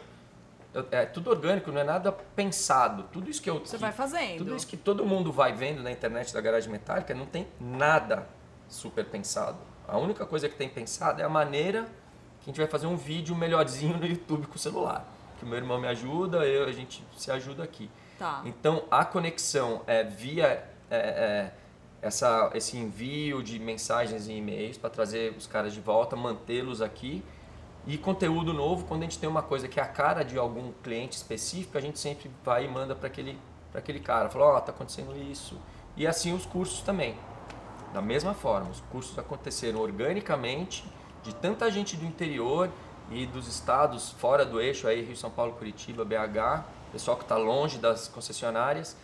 eu- 0.74 0.86
é 0.92 1.06
tudo 1.06 1.30
orgânico, 1.30 1.72
não 1.72 1.82
é 1.82 1.84
nada 1.84 2.12
pensado. 2.12 3.04
Tudo 3.12 3.30
isso 3.30 3.42
que 3.42 3.50
eu. 3.50 3.60
Você 3.60 3.78
que- 3.78 3.82
vai 3.82 3.92
fazendo. 3.92 4.40
Tudo 4.40 4.56
isso 4.56 4.66
que 4.68 4.78
todo 4.78 5.06
mundo 5.06 5.32
vai 5.32 5.54
vendo 5.54 5.82
na 5.84 5.92
internet 5.92 6.34
da 6.34 6.42
garagem 6.42 6.72
metálica 6.72 7.14
não 7.14 7.26
tem 7.26 7.48
nada 7.60 8.28
super 8.68 9.06
pensado. 9.06 9.58
A 9.88 9.98
única 9.98 10.26
coisa 10.26 10.50
que 10.50 10.56
tem 10.56 10.68
pensado 10.68 11.22
é 11.22 11.24
a 11.26 11.30
maneira 11.30 11.84
que 12.42 12.50
a 12.50 12.54
gente 12.54 12.58
vai 12.58 12.68
fazer 12.68 12.88
um 12.88 12.98
vídeo 12.98 13.36
melhorzinho 13.36 13.98
no 13.98 14.06
YouTube 14.06 14.48
com 14.48 14.56
o 14.56 14.60
celular. 14.60 15.06
Que 15.40 15.46
o 15.46 15.48
meu 15.48 15.58
irmão 15.58 15.80
me 15.80 15.88
ajuda, 15.88 16.46
eu, 16.46 16.66
a 16.68 16.72
gente 16.72 17.04
se 17.18 17.32
ajuda 17.32 17.64
aqui. 17.64 17.90
Tá. 18.18 18.42
Então 18.46 18.84
a 18.90 19.06
conexão 19.06 19.82
é 19.86 20.04
via 20.04 20.68
é, 20.90 20.98
é, 20.98 21.52
essa, 22.02 22.52
esse 22.54 22.78
envio 22.78 23.42
de 23.42 23.60
mensagens 23.60 24.28
e 24.28 24.34
e-mails 24.34 24.78
para 24.78 24.90
trazer 24.90 25.34
os 25.38 25.48
caras 25.48 25.74
de 25.74 25.80
volta, 25.80 26.16
mantê-los 26.16 26.82
aqui. 26.82 27.24
E 27.86 27.98
conteúdo 27.98 28.54
novo, 28.54 28.86
quando 28.86 29.02
a 29.02 29.06
gente 29.06 29.18
tem 29.18 29.30
uma 29.30 29.42
coisa 29.42 29.68
que 29.68 29.80
é 29.80 29.84
a 29.84 29.88
cara 29.88 30.24
de 30.24 30.38
algum 30.38 30.72
cliente 30.84 31.16
específico, 31.16 31.78
a 31.78 31.82
gente 31.82 31.98
sempre 32.00 32.30
vai 32.44 32.66
e 32.66 32.68
manda 32.68 32.94
para 32.94 33.08
aquele, 33.08 33.40
aquele 33.74 34.00
cara. 34.00 34.30
Fala, 34.30 34.46
ó, 34.46 34.60
tá 34.60 34.72
acontecendo 34.72 35.16
isso. 35.18 35.58
E 35.96 36.06
assim 36.06 36.34
os 36.34 36.46
cursos 36.46 36.82
também. 36.82 37.16
Da 37.94 38.02
mesma 38.02 38.34
forma, 38.34 38.70
os 38.70 38.82
cursos 38.92 39.18
aconteceram 39.18 39.80
organicamente, 39.80 40.84
de 41.24 41.34
tanta 41.34 41.72
gente 41.72 41.96
do 41.96 42.06
interior 42.06 42.70
e 43.10 43.26
dos 43.26 43.48
estados 43.48 44.12
fora 44.12 44.46
do 44.46 44.60
eixo, 44.60 44.88
aí 44.88 45.02
Rio, 45.02 45.16
São 45.16 45.32
Paulo, 45.32 45.54
Curitiba, 45.54 46.04
BH, 46.04 46.66
pessoal 46.92 47.16
que 47.18 47.24
está 47.24 47.38
longe 47.38 47.78
das 47.78 48.08
concessionárias, 48.08 48.96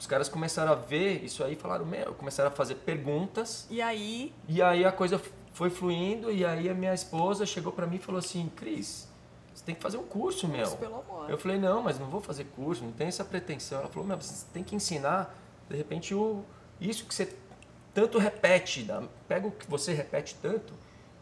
os 0.00 0.06
caras 0.06 0.30
começaram 0.30 0.72
a 0.72 0.74
ver 0.74 1.22
isso 1.22 1.44
aí 1.44 1.52
e 1.52 1.56
falaram, 1.56 1.84
meu, 1.84 2.14
começaram 2.14 2.48
a 2.48 2.50
fazer 2.50 2.76
perguntas. 2.76 3.66
E 3.68 3.82
aí? 3.82 4.32
E 4.48 4.62
aí 4.62 4.82
a 4.82 4.90
coisa 4.90 5.20
foi 5.52 5.68
fluindo 5.68 6.32
e 6.32 6.42
aí 6.42 6.70
a 6.70 6.74
minha 6.74 6.94
esposa 6.94 7.44
chegou 7.44 7.70
para 7.70 7.86
mim 7.86 7.96
e 7.96 7.98
falou 7.98 8.18
assim, 8.18 8.50
Cris, 8.56 9.06
você 9.52 9.62
tem 9.62 9.74
que 9.74 9.82
fazer 9.82 9.98
um 9.98 10.06
curso, 10.06 10.48
meu. 10.48 10.62
Isso, 10.62 10.78
pelo 10.78 11.00
amor. 11.00 11.28
Eu 11.28 11.36
falei, 11.36 11.58
não, 11.58 11.82
mas 11.82 11.98
não 11.98 12.06
vou 12.06 12.22
fazer 12.22 12.44
curso, 12.44 12.82
não 12.82 12.92
tem 12.92 13.08
essa 13.08 13.22
pretensão. 13.22 13.80
Ela 13.80 13.88
falou, 13.90 14.08
meu, 14.08 14.16
você 14.16 14.46
tem 14.54 14.64
que 14.64 14.74
ensinar, 14.74 15.36
de 15.68 15.76
repente, 15.76 16.14
o, 16.14 16.46
isso 16.80 17.04
que 17.04 17.14
você 17.14 17.36
tanto 17.92 18.18
repete, 18.18 18.88
pega 19.28 19.48
o 19.48 19.50
que 19.50 19.68
você 19.68 19.92
repete 19.92 20.34
tanto, 20.40 20.72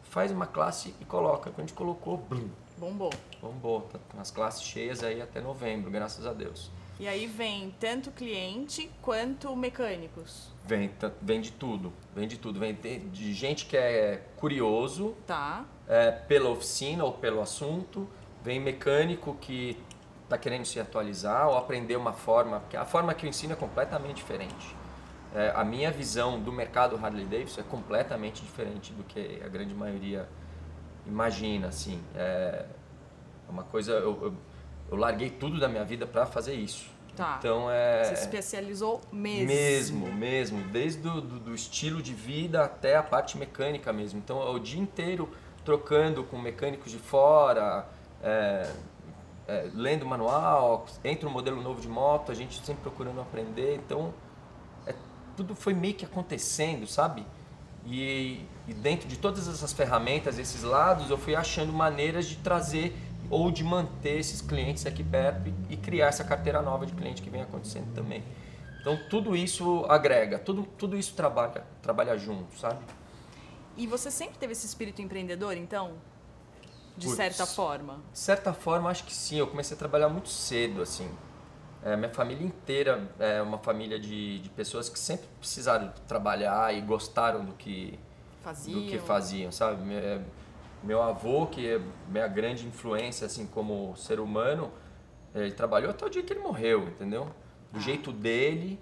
faz 0.03 0.31
uma 0.31 0.47
classe 0.47 0.95
e 1.01 1.05
coloca. 1.05 1.49
Quando 1.49 1.59
a 1.59 1.67
gente 1.67 1.73
colocou, 1.73 2.15
blum. 2.15 2.47
Bombou. 2.77 3.11
Bombou. 3.41 3.81
Tá 3.81 3.99
com 4.09 4.21
as 4.21 4.31
classes 4.31 4.63
cheias 4.63 5.03
aí 5.03 5.21
até 5.21 5.41
novembro, 5.41 5.91
graças 5.91 6.25
a 6.25 6.31
Deus. 6.31 6.71
E 6.99 7.07
aí 7.07 7.27
vem 7.27 7.73
tanto 7.79 8.11
cliente 8.11 8.91
quanto 9.01 9.55
mecânicos. 9.55 10.51
Vem, 10.65 10.91
vem 11.21 11.39
de 11.39 11.51
tudo, 11.51 11.93
vem 12.13 12.27
de 12.27 12.37
tudo. 12.37 12.59
Vem 12.59 12.75
de 12.75 13.33
gente 13.33 13.65
que 13.65 13.77
é 13.77 14.21
curioso 14.35 15.15
tá. 15.25 15.65
É, 15.87 16.11
pela 16.11 16.49
oficina 16.49 17.05
ou 17.05 17.13
pelo 17.13 17.41
assunto. 17.41 18.05
Vem 18.43 18.59
mecânico 18.59 19.35
que 19.39 19.77
está 20.25 20.37
querendo 20.37 20.65
se 20.65 20.79
atualizar 20.79 21.47
ou 21.47 21.57
aprender 21.57 21.95
uma 21.95 22.13
forma, 22.13 22.59
porque 22.59 22.77
a 22.77 22.85
forma 22.85 23.13
que 23.13 23.25
eu 23.25 23.29
ensino 23.29 23.53
é 23.53 23.55
completamente 23.55 24.17
diferente. 24.17 24.75
É, 25.33 25.53
a 25.55 25.63
minha 25.63 25.91
visão 25.91 26.39
do 26.39 26.51
mercado 26.51 26.97
Harley 26.97 27.25
Davidson 27.25 27.61
é 27.61 27.63
completamente 27.63 28.41
diferente 28.41 28.91
do 28.93 29.03
que 29.03 29.41
a 29.43 29.47
grande 29.47 29.73
maioria 29.73 30.27
imagina. 31.05 31.67
Assim, 31.67 32.01
é 32.13 32.65
uma 33.47 33.63
coisa. 33.63 33.93
Eu, 33.93 34.23
eu, 34.23 34.33
eu 34.89 34.97
larguei 34.97 35.29
tudo 35.29 35.59
da 35.59 35.67
minha 35.67 35.83
vida 35.83 36.05
para 36.05 36.25
fazer 36.25 36.53
isso. 36.53 36.89
Tá. 37.15 37.35
Então 37.37 37.69
é. 37.69 38.05
Você 38.05 38.15
se 38.15 38.21
especializou 38.23 39.01
mesmo. 39.11 39.47
Mesmo, 39.47 40.13
mesmo. 40.13 40.63
Desde 40.69 41.01
do, 41.01 41.21
do, 41.21 41.39
do, 41.39 41.55
estilo 41.55 42.01
de 42.01 42.13
vida 42.13 42.63
até 42.63 42.95
a 42.95 43.03
parte 43.03 43.37
mecânica 43.37 43.91
mesmo. 43.91 44.19
Então 44.19 44.41
é 44.41 44.49
o 44.49 44.57
dia 44.57 44.79
inteiro 44.79 45.29
trocando 45.65 46.23
com 46.23 46.37
mecânicos 46.37 46.91
de 46.91 46.97
fora, 46.97 47.85
é, 48.23 48.71
é, 49.47 49.69
lendo 49.73 50.05
manual, 50.05 50.85
entra 51.03 51.27
um 51.27 51.31
modelo 51.31 51.61
novo 51.61 51.81
de 51.81 51.89
moto, 51.89 52.31
a 52.31 52.35
gente 52.35 52.65
sempre 52.65 52.83
procurando 52.83 53.19
aprender. 53.19 53.75
Então 53.75 54.13
é, 54.87 54.95
tudo 55.35 55.53
foi 55.53 55.73
meio 55.73 55.95
que 55.95 56.05
acontecendo, 56.05 56.87
sabe? 56.87 57.25
E, 57.85 58.45
e 58.67 58.73
dentro 58.73 59.07
de 59.07 59.17
todas 59.17 59.47
essas 59.47 59.73
ferramentas, 59.73 60.39
esses 60.39 60.63
lados, 60.63 61.09
eu 61.09 61.17
fui 61.17 61.35
achando 61.35 61.73
maneiras 61.73 62.25
de 62.25 62.37
trazer 62.37 62.95
ou 63.29 63.51
de 63.51 63.63
manter 63.63 64.17
esses 64.19 64.41
clientes 64.41 64.85
aqui 64.85 65.03
perto 65.03 65.47
e, 65.47 65.73
e 65.73 65.77
criar 65.77 66.07
essa 66.07 66.23
carteira 66.23 66.61
nova 66.61 66.85
de 66.85 66.93
cliente 66.93 67.21
que 67.21 67.29
vem 67.29 67.41
acontecendo 67.41 67.93
também. 67.93 68.23
Então 68.81 68.97
tudo 69.09 69.35
isso 69.35 69.85
agrega, 69.89 70.39
tudo, 70.39 70.63
tudo 70.77 70.97
isso 70.97 71.13
trabalha, 71.13 71.63
trabalha 71.81 72.17
junto, 72.17 72.57
sabe? 72.57 72.79
E 73.77 73.87
você 73.87 74.11
sempre 74.11 74.37
teve 74.37 74.53
esse 74.53 74.65
espírito 74.65 75.01
empreendedor, 75.01 75.55
então? 75.55 75.93
De 76.97 77.05
Puts, 77.05 77.15
certa 77.15 77.45
forma? 77.45 78.01
De 78.11 78.19
certa 78.19 78.53
forma, 78.53 78.89
acho 78.89 79.05
que 79.05 79.13
sim. 79.13 79.37
Eu 79.37 79.47
comecei 79.47 79.73
a 79.75 79.79
trabalhar 79.79 80.09
muito 80.09 80.27
cedo, 80.27 80.81
assim. 80.81 81.09
É, 81.81 81.95
minha 81.95 82.09
família 82.09 82.45
inteira 82.45 83.09
é 83.17 83.41
uma 83.41 83.57
família 83.57 83.97
de, 83.97 84.39
de 84.39 84.49
pessoas 84.49 84.89
que 84.89 84.99
sempre 84.99 85.27
precisaram 85.39 85.93
trabalhar 86.09 86.75
e 86.75 86.81
gostaram 86.81 87.45
do 87.45 87.53
que 87.53 87.97
faziam, 88.41 88.81
do 88.81 88.87
que 88.87 88.97
faziam 88.97 89.49
sabe? 89.49 89.81
Meu 90.83 91.01
avô, 91.01 91.47
que 91.47 91.67
é 91.67 91.81
minha 92.07 92.27
grande 92.27 92.65
influência 92.65 93.25
assim 93.25 93.45
como 93.45 93.95
ser 93.97 94.19
humano, 94.19 94.71
ele 95.35 95.51
trabalhou 95.51 95.91
até 95.91 96.05
o 96.05 96.09
dia 96.09 96.23
que 96.23 96.33
ele 96.33 96.39
morreu, 96.39 96.87
entendeu? 96.87 97.25
Do 97.71 97.79
ah. 97.79 97.81
jeito 97.81 98.11
dele, 98.11 98.79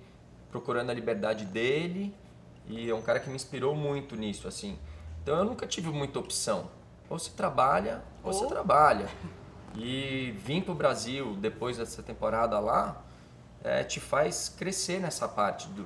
procurando 0.50 0.90
a 0.90 0.94
liberdade 0.94 1.46
dele, 1.46 2.14
e 2.68 2.90
é 2.90 2.94
um 2.94 3.02
cara 3.02 3.20
que 3.20 3.30
me 3.30 3.36
inspirou 3.36 3.76
muito 3.76 4.16
nisso, 4.16 4.48
assim. 4.48 4.78
Então 5.24 5.38
eu 5.38 5.46
nunca 5.46 5.66
tive 5.66 5.90
muita 5.90 6.20
opção. 6.20 6.70
Ou 7.10 7.18
você 7.18 7.32
trabalha, 7.32 8.04
ou, 8.24 8.32
ou... 8.32 8.34
você 8.34 8.46
trabalha. 8.48 9.08
E 9.76 10.34
vim 10.40 10.62
para 10.62 10.72
o 10.72 10.76
Brasil 10.76 11.36
depois 11.36 11.78
dessa 11.78 12.02
temporada 12.02 12.60
lá, 12.60 13.04
é, 13.64 13.84
te 13.84 14.00
faz 14.00 14.50
crescer 14.50 15.00
nessa 15.00 15.28
parte 15.28 15.68
do 15.70 15.86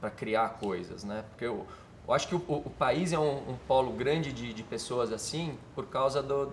para 0.00 0.10
criar 0.10 0.50
coisas, 0.60 1.04
né? 1.04 1.24
Porque 1.30 1.44
eu, 1.44 1.66
eu 2.08 2.14
acho 2.14 2.26
que 2.26 2.34
o, 2.34 2.38
o 2.38 2.70
país 2.70 3.12
é 3.12 3.18
um, 3.18 3.50
um 3.50 3.56
polo 3.68 3.92
grande 3.92 4.32
de, 4.32 4.54
de, 4.54 4.62
pessoas 4.62 5.12
assim 5.12 5.58
por 5.74 5.86
causa 5.88 6.22
do, 6.22 6.50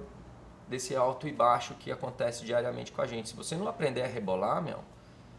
desse 0.67 0.93
alto 0.93 1.29
e 1.29 1.31
baixo 1.31 1.73
que 1.75 1.89
acontece 1.89 2.43
diariamente 2.43 2.91
com 2.91 3.01
a 3.01 3.07
gente. 3.07 3.29
Se 3.29 3.35
você 3.35 3.55
não 3.55 3.65
aprender 3.65 4.01
a 4.01 4.07
rebolar, 4.07 4.61
meu, 4.61 4.79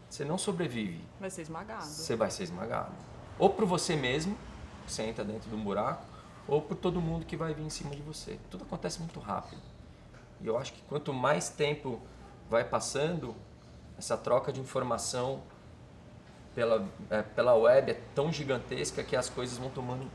você 0.09 0.25
não 0.25 0.37
sobrevive. 0.37 1.03
Vai 1.19 1.29
ser 1.29 1.43
esmagado. 1.43 1.85
Você 1.85 2.15
vai 2.15 2.31
ser 2.31 2.43
esmagado. 2.43 2.91
Ou 3.37 3.51
por 3.51 3.65
você 3.65 3.95
mesmo, 3.95 4.35
que 4.87 4.91
você 4.91 5.03
entra 5.03 5.23
dentro 5.23 5.49
de 5.49 5.55
um 5.55 5.63
buraco, 5.63 6.03
ou 6.47 6.63
por 6.63 6.75
todo 6.75 6.99
mundo 6.99 7.23
que 7.23 7.37
vai 7.37 7.53
vir 7.53 7.63
em 7.63 7.69
cima 7.69 7.95
de 7.95 8.01
você. 8.01 8.39
Tudo 8.49 8.63
acontece 8.63 8.99
muito 8.99 9.19
rápido. 9.19 9.61
E 10.41 10.47
eu 10.47 10.57
acho 10.57 10.73
que 10.73 10.81
quanto 10.83 11.13
mais 11.13 11.49
tempo 11.49 12.01
vai 12.49 12.63
passando, 12.63 13.35
essa 13.99 14.17
troca 14.17 14.51
de 14.51 14.59
informação 14.59 15.43
pela, 16.57 16.83
é, 17.11 17.21
pela 17.21 17.53
web 17.53 17.91
é 17.91 18.01
tão 18.15 18.33
gigantesca 18.33 19.03
que 19.03 19.15
as 19.15 19.29
coisas 19.29 19.59
vão 19.59 19.69
tomando. 19.69 20.09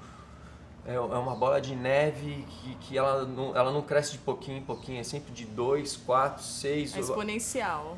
É, 0.85 0.94
é 0.94 0.98
uma 0.98 1.37
bola 1.37 1.61
de 1.61 1.76
neve 1.76 2.44
que, 2.48 2.74
que 2.81 2.98
ela, 2.98 3.24
não, 3.24 3.57
ela 3.57 3.70
não 3.70 3.81
cresce 3.81 4.11
de 4.11 4.18
pouquinho 4.18 4.59
em 4.59 4.62
pouquinho, 4.62 4.98
é 4.98 5.05
sempre 5.05 5.33
de 5.33 5.44
2, 5.44 5.98
4, 5.98 6.42
6. 6.42 6.96
É 6.96 6.98
exponencial. 7.00 7.96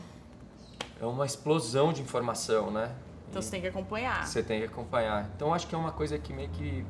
É 1.01 1.07
uma 1.07 1.25
explosão 1.25 1.91
de 1.91 2.03
informação, 2.03 2.71
né? 2.71 2.95
Então 3.31 3.41
e 3.41 3.43
você 3.43 3.51
tem 3.51 3.63
que 3.63 3.67
acompanhar. 3.69 4.27
Você 4.27 4.43
tem 4.43 4.61
que 4.61 4.67
acompanhar. 4.67 5.31
Então 5.35 5.55
acho 5.55 5.67
que 5.67 5.75
é 5.75 5.79
uma 5.79 5.93
coisa 5.93 6.19
que 6.19 6.35
meio 6.35 6.51
que 6.51 6.85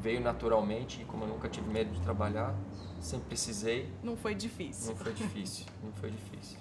veio 0.00 0.20
naturalmente, 0.20 1.02
e 1.02 1.04
como 1.04 1.24
eu 1.24 1.28
nunca 1.28 1.48
tive 1.48 1.68
medo 1.68 1.90
de 1.90 2.00
trabalhar, 2.00 2.54
sempre 3.00 3.26
precisei. 3.26 3.92
Não 4.04 4.16
foi 4.16 4.36
difícil. 4.36 4.92
Não 4.92 4.96
foi 4.96 5.12
difícil, 5.12 5.66
não 5.82 5.92
foi 5.94 6.10
difícil. 6.12 6.58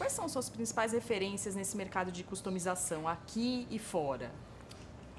Quais 0.00 0.14
são 0.14 0.26
suas 0.30 0.48
principais 0.48 0.92
referências 0.92 1.54
nesse 1.54 1.76
mercado 1.76 2.10
de 2.10 2.24
customização, 2.24 3.06
aqui 3.06 3.66
e 3.70 3.78
fora? 3.78 4.30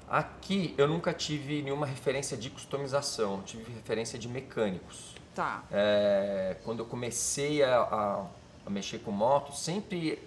Aqui 0.08 0.74
eu 0.76 0.88
nunca 0.88 1.14
tive 1.14 1.62
nenhuma 1.62 1.86
referência 1.86 2.36
de 2.36 2.50
customização, 2.50 3.36
eu 3.36 3.42
tive 3.44 3.72
referência 3.72 4.18
de 4.18 4.26
mecânicos. 4.26 5.14
Tá. 5.36 5.62
É, 5.70 6.56
quando 6.64 6.80
eu 6.80 6.84
comecei 6.84 7.62
a, 7.62 7.76
a, 7.80 8.26
a 8.66 8.70
mexer 8.70 8.98
com 8.98 9.12
moto, 9.12 9.54
sempre 9.54 10.18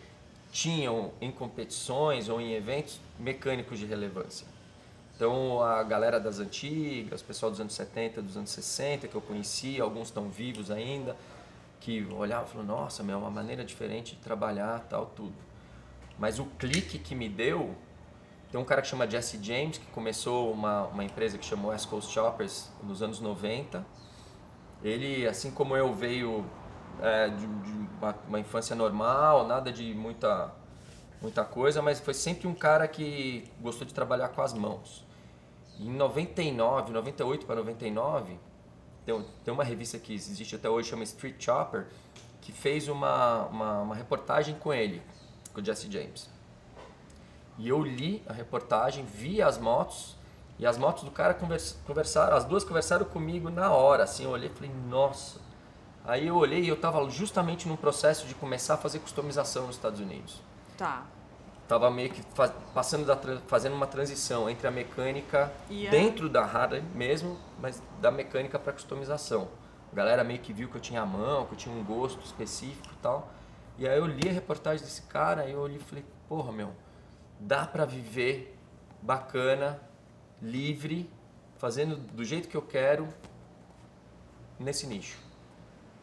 tinham 0.54 1.12
em 1.20 1.34
competições 1.34 2.30
ou 2.30 2.39
em 2.39 2.54
eventos 2.54 3.02
mecânicos 3.20 3.78
de 3.78 3.86
relevância. 3.86 4.48
Então 5.18 5.62
a 5.62 5.84
galera 5.84 6.18
das 6.18 6.39
antigas, 6.39 7.20
o 7.20 7.26
pessoal 7.26 7.52
dos 7.52 7.60
anos 7.60 7.74
70, 7.74 8.22
dos 8.22 8.38
anos 8.38 8.52
60 8.52 9.10
que 9.10 9.15
eu 9.15 9.22
conhecia, 9.22 9.84
alguns 9.84 10.08
estão 10.08 10.30
vivos 10.30 10.72
ainda, 10.72 11.13
que 11.86 12.04
olhava 12.12 12.45
e 12.45 12.50
falou, 12.50 12.65
nossa, 12.65 13.04
é 13.04 13.15
uma 13.15 13.30
maneira 13.30 13.63
diferente 13.63 14.15
de 14.15 14.21
trabalhar, 14.24 14.80
tal, 14.89 15.06
tudo. 15.06 15.36
Mas 16.17 16.39
o 16.39 16.45
clique 16.45 16.98
que 16.98 17.13
me 17.13 17.30
deu, 17.30 17.76
tem 18.52 18.60
um 18.60 18.65
cara 18.65 18.82
que 18.82 18.88
chama 18.88 19.08
Jesse 19.08 19.38
James, 19.39 19.78
que 19.78 19.86
começou 19.91 20.52
uma, 20.52 20.86
uma 20.88 21.04
empresa 21.04 21.38
que 21.38 21.45
chamou 21.45 21.69
West 21.69 21.88
Coast 21.88 22.12
Shoppers 22.12 22.71
nos 22.82 23.04
anos 23.04 23.19
90. 23.19 23.86
Ele, 24.82 25.28
assim 25.28 25.52
como 25.52 25.78
eu, 25.78 25.93
veio 25.93 26.43
é, 27.04 27.30
de, 27.30 27.45
de 27.45 27.71
uma, 28.02 28.15
uma, 28.28 28.39
infância 28.39 28.76
normal, 28.76 29.45
nada 29.45 29.71
de 29.71 29.93
muita, 29.93 30.52
muita 31.21 31.45
coisa, 31.45 31.84
mas 31.84 32.00
foi 32.00 32.15
sempre 32.15 32.48
um 32.48 32.56
cara 32.56 32.88
que 32.88 33.43
gostou 33.62 33.86
de 33.86 33.93
trabalhar 33.93 34.30
com 34.30 34.41
as 34.41 34.56
mãos. 34.56 35.06
Em 35.80 35.91
99, 35.91 36.91
98 36.91 37.45
para 37.45 37.58
99, 37.58 38.39
tem, 39.06 39.26
tem 39.44 39.54
uma 39.54 39.63
revista 39.63 40.00
que 40.00 40.13
existe 40.13 40.56
até 40.56 40.70
hoje, 40.70 40.89
chama 40.89 41.04
Street 41.04 41.36
Chopper, 41.39 41.88
que 42.41 42.52
fez 42.52 42.88
uma, 42.88 43.46
uma, 43.46 43.82
uma 43.82 43.96
reportagem 43.96 44.56
com 44.56 44.74
ele, 44.74 45.02
com 45.54 45.62
o 45.62 45.65
Jesse 45.65 45.91
James. 45.91 46.30
E 47.58 47.70
eu 47.70 47.82
li 47.82 48.22
a 48.28 48.34
reportagem, 48.34 49.06
vi 49.06 49.41
as 49.41 49.58
motos, 49.58 50.15
e 50.58 50.65
as 50.65 50.78
motos 50.78 51.04
do 51.04 51.12
cara 51.12 51.34
conversaram, 51.34 52.36
as 52.36 52.46
duas 52.46 52.63
conversaram 52.63 53.06
comigo 53.06 53.50
na 53.50 53.72
hora, 53.72 54.04
assim, 54.04 54.24
eu 54.24 54.32
olhei 54.32 54.50
e 54.50 54.54
falei, 54.54 54.72
nossa. 54.89 55.39
Aí 56.04 56.28
eu 56.28 56.36
olhei 56.36 56.62
e 56.62 56.68
eu 56.68 56.76
estava 56.76 57.08
justamente 57.10 57.68
num 57.68 57.76
processo 57.76 58.28
de 58.28 58.36
começar 58.36 58.76
a 58.76 58.78
fazer 58.78 59.00
customização 59.00 59.68
nos 59.68 59.76
Estados 59.76 60.00
Unidos. 60.00 60.41
Tá 60.78 61.06
tava 61.67 61.89
meio 61.89 62.10
que 62.10 62.21
faz, 62.34 62.51
passando 62.73 63.06
da, 63.06 63.17
fazendo 63.47 63.75
uma 63.75 63.88
transição 63.88 64.49
entre 64.49 64.67
a 64.67 64.71
mecânica 64.71 65.51
yeah. 65.69 65.89
dentro 65.89 66.30
da 66.30 66.43
Harley 66.43 66.84
mesmo, 66.93 67.38
mas 67.60 67.82
da 67.99 68.12
mecânica 68.12 68.60
para 68.60 68.73
customização. 68.73 69.47
A 69.91 69.95
galera 69.95 70.23
meio 70.23 70.39
que 70.39 70.54
viu 70.54 70.69
que 70.69 70.75
eu 70.75 70.82
tinha 70.82 71.01
a 71.01 71.06
mão, 71.06 71.45
que 71.45 71.54
eu 71.54 71.58
tinha 71.58 71.75
um 71.75 71.84
gosto 71.84 72.23
específico 72.23 72.89
e 72.93 73.01
tal. 73.01 73.30
E 73.78 73.88
aí 73.88 73.97
eu 73.97 74.06
li 74.06 74.30
a 74.30 74.32
reportagem 74.32 74.86
desse 74.86 75.01
cara 75.04 75.45
e 75.45 75.51
eu 75.51 75.60
olhei 75.60 75.78
e 75.78 75.80
falei, 75.80 76.06
porra, 76.28 76.51
meu, 76.51 76.71
dá 77.39 77.65
para 77.65 77.86
viver 77.86 78.58
bacana, 79.01 79.80
livre, 80.41 81.10
fazendo 81.58 81.95
do 81.95 82.23
jeito 82.23 82.47
que 82.47 82.56
eu 82.56 82.62
quero 82.62 83.08
nesse 84.60 84.88
nicho. 84.88 85.17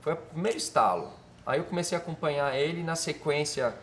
Foi 0.00 0.14
o 0.14 0.16
primeiro 0.16 0.58
estalo. 0.58 1.12
Aí 1.44 1.58
eu 1.58 1.64
comecei 1.64 1.96
a 1.96 2.00
acompanhar 2.00 2.56
ele 2.56 2.82
na 2.82 2.94
sequência 2.94 3.74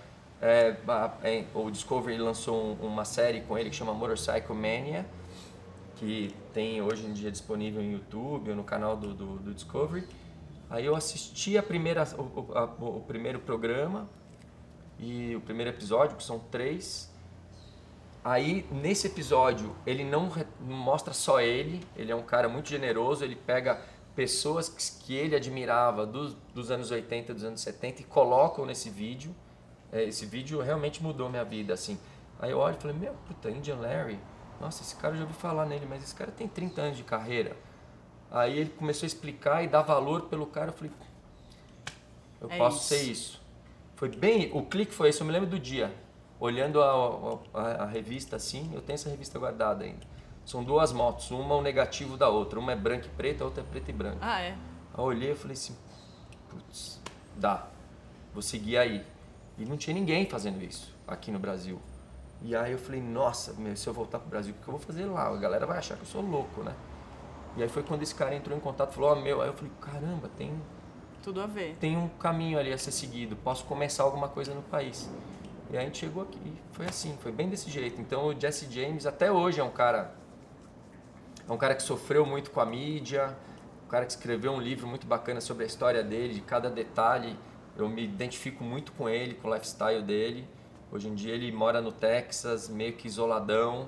É, 0.42 0.76
é, 1.24 1.46
o 1.54 1.70
Discovery 1.70 2.18
lançou 2.18 2.56
um, 2.56 2.88
uma 2.88 3.04
série 3.04 3.42
com 3.42 3.58
ele 3.58 3.70
que 3.70 3.76
chama 3.76 3.94
Motorcycle 3.94 4.56
Mania, 4.56 5.06
que 5.98 6.34
tem 6.54 6.82
hoje 6.82 7.06
em 7.06 7.12
dia 7.12 7.30
disponível 7.30 7.84
no 7.84 7.92
YouTube 7.92 8.52
ou 8.52 8.56
no 8.56 8.64
canal 8.64 8.96
do, 8.96 9.14
do, 9.14 9.38
do 9.38 9.54
Discovery. 9.54 10.08
Aí 10.70 10.86
eu 10.86 10.96
assisti 10.96 11.58
a 11.58 11.64
primeira, 11.64 12.04
o, 12.18 12.58
a, 12.58 12.64
o 12.64 13.02
primeiro 13.02 13.40
programa 13.40 14.08
e 14.98 15.36
o 15.36 15.42
primeiro 15.42 15.72
episódio, 15.72 16.16
que 16.16 16.24
são 16.24 16.40
três. 16.40 17.12
Aí 18.24 18.66
nesse 18.72 19.08
episódio 19.08 19.76
ele 19.86 20.04
não 20.04 20.32
mostra 20.62 21.14
só 21.14 21.42
ele, 21.42 21.82
ele 21.98 22.12
é 22.12 22.16
um 22.16 22.22
cara 22.22 22.48
muito 22.48 22.70
generoso, 22.70 23.26
ele 23.26 23.36
pega 23.36 23.82
pessoas 24.16 24.70
que 24.70 25.16
ele 25.16 25.36
admirava 25.36 26.06
dos, 26.06 26.36
dos 26.54 26.72
anos 26.72 26.92
80, 26.92 27.34
dos 27.34 27.44
anos 27.44 27.62
70 27.62 28.02
e 28.02 28.06
colocam 28.06 28.66
nesse 28.66 28.90
vídeo. 28.90 29.34
É, 29.92 30.04
esse 30.04 30.26
vídeo 30.26 30.62
realmente 30.62 31.02
mudou 31.02 31.30
minha 31.30 31.44
vida, 31.44 31.74
assim. 31.74 31.98
Aí 32.40 32.52
eu 32.52 32.60
olho 32.60 32.76
e 32.78 32.82
falei, 32.82 32.96
meu, 32.96 33.14
puta, 33.28 33.50
Indian 33.50 33.78
Larry, 33.78 34.20
nossa, 34.62 34.82
esse 34.84 34.96
cara 34.96 35.14
eu 35.14 35.20
já 35.20 35.24
ouvi 35.24 35.34
falar 35.36 35.66
nele, 35.66 35.86
mas 35.88 36.04
esse 36.04 36.16
cara 36.16 36.32
tem 36.32 36.48
30 36.48 36.82
anos 36.82 36.98
de 36.98 37.04
carreira. 37.04 37.56
Aí 38.32 38.58
ele 38.58 38.70
começou 38.70 39.06
a 39.06 39.08
explicar 39.08 39.64
e 39.64 39.68
dar 39.68 39.82
valor 39.82 40.24
pelo 40.24 40.46
cara, 40.46 40.70
eu 40.70 40.74
falei, 40.74 40.92
eu 42.42 42.50
é 42.50 42.58
posso 42.58 42.78
isso. 42.78 42.88
ser 42.88 43.12
isso. 43.12 43.42
Foi 43.96 44.10
bem, 44.10 44.50
o 44.54 44.64
clique 44.64 44.94
foi 44.94 45.10
esse, 45.10 45.20
eu 45.20 45.26
me 45.26 45.34
lembro 45.34 45.50
do 45.50 45.60
dia. 45.60 45.94
Olhando 46.40 46.82
a, 46.82 47.40
a, 47.54 47.84
a 47.84 47.86
revista 47.86 48.38
assim, 48.38 48.72
eu 48.74 48.82
tenho 48.82 48.96
essa 48.96 49.10
revista 49.10 49.38
guardada 49.38 49.84
ainda. 49.84 50.08
São 50.46 50.64
duas 50.64 50.92
motos, 50.94 51.30
uma 51.32 51.56
o 51.56 51.62
negativo 51.62 52.16
da 52.16 52.30
outra. 52.30 52.60
Uma 52.60 52.72
é 52.72 52.76
branca 52.76 53.08
e 53.08 53.10
preta, 53.10 53.44
a 53.44 53.46
outra 53.46 53.62
é 53.62 53.66
preta 53.66 53.92
e 53.92 53.94
branca. 53.94 54.18
Ah, 54.22 54.42
é? 54.42 54.52
Aí 54.52 54.58
eu 54.98 55.04
olhei 55.04 55.32
e 55.34 55.36
falei 55.36 55.54
assim, 55.54 55.76
putz, 56.50 57.00
dá, 57.36 57.68
vou 58.34 58.42
seguir 58.42 58.78
aí. 58.78 59.06
E 59.60 59.66
não 59.66 59.76
tinha 59.76 59.94
ninguém 59.94 60.26
fazendo 60.26 60.64
isso 60.64 60.96
aqui 61.06 61.30
no 61.32 61.38
Brasil. 61.38 61.80
E 62.42 62.56
aí 62.56 62.72
eu 62.72 62.78
falei, 62.78 63.02
nossa, 63.02 63.54
meu, 63.54 63.76
se 63.76 63.86
eu 63.86 63.94
voltar 63.94 64.20
pro 64.20 64.30
Brasil, 64.30 64.54
o 64.58 64.64
que 64.64 64.68
eu 64.68 64.72
vou 64.72 64.80
fazer 64.80 65.06
lá? 65.06 65.28
A 65.28 65.36
galera 65.36 65.66
vai 65.66 65.78
achar 65.78 65.96
que 65.96 66.04
eu 66.04 66.08
sou 66.08 66.22
louco, 66.22 66.64
né? 66.64 66.74
E 67.58 67.64
aí 67.64 67.68
foi 67.68 67.84
quando 67.84 68.02
esse 68.02 68.16
cara 68.16 68.34
entrou 68.34 68.58
em 68.58 68.62
contato 68.62 68.92
e 68.92 68.96
falou, 68.96 69.10
ó, 69.10 69.14
oh, 69.14 69.16
meu, 69.18 69.42
aí 69.42 69.50
eu 69.50 69.54
falei, 69.54 69.72
caramba, 69.82 70.30
tem... 70.38 70.54
Tudo 71.22 71.42
a 71.42 71.46
ver. 71.46 71.76
Tem 71.82 71.98
um 71.98 72.08
caminho 72.08 72.58
ali 72.58 72.72
a 72.72 72.78
ser 72.78 72.92
seguido, 72.92 73.36
posso 73.36 73.66
começar 73.66 74.04
alguma 74.04 74.30
coisa 74.30 74.54
no 74.54 74.62
país. 74.62 75.10
E 75.70 75.76
aí 75.76 75.84
a 75.84 75.86
gente 75.86 75.98
chegou 75.98 76.24
aqui, 76.24 76.54
foi 76.72 76.86
assim, 76.86 77.18
foi 77.22 77.34
bem 77.34 77.50
desse 77.50 77.70
jeito. 77.70 78.00
Então 78.00 78.28
o 78.28 78.40
Jesse 78.40 78.72
James 78.72 79.06
até 79.06 79.30
hoje 79.30 79.60
é 79.60 79.64
um 79.64 79.70
cara... 79.70 80.16
É 81.48 81.52
um 81.52 81.58
cara 81.58 81.76
que 81.76 81.84
sofreu 81.84 82.26
muito 82.26 82.52
com 82.52 82.62
a 82.62 82.66
mídia, 82.66 83.36
um 83.86 83.90
cara 83.90 84.06
que 84.06 84.12
escreveu 84.12 84.54
um 84.54 84.62
livro 84.62 84.88
muito 84.88 85.06
bacana 85.06 85.42
sobre 85.42 85.64
a 85.64 85.68
história 85.68 86.04
dele, 86.04 86.36
de 86.36 86.42
cada 86.42 86.70
detalhe. 86.70 87.36
Eu 87.80 87.88
me 87.88 88.04
identifico 88.04 88.64
muito 88.64 88.92
com 88.92 89.08
ele, 89.08 89.36
com 89.36 89.48
o 89.48 89.54
lifestyle 89.54 90.04
dele. 90.04 90.46
Hoje 90.92 91.08
em 91.08 91.16
dia 91.16 91.34
ele 91.34 91.52
mora 91.52 91.82
no 91.82 91.92
Texas, 91.92 92.68
meio 92.68 92.94
que 92.94 93.08
isoladão. 93.08 93.88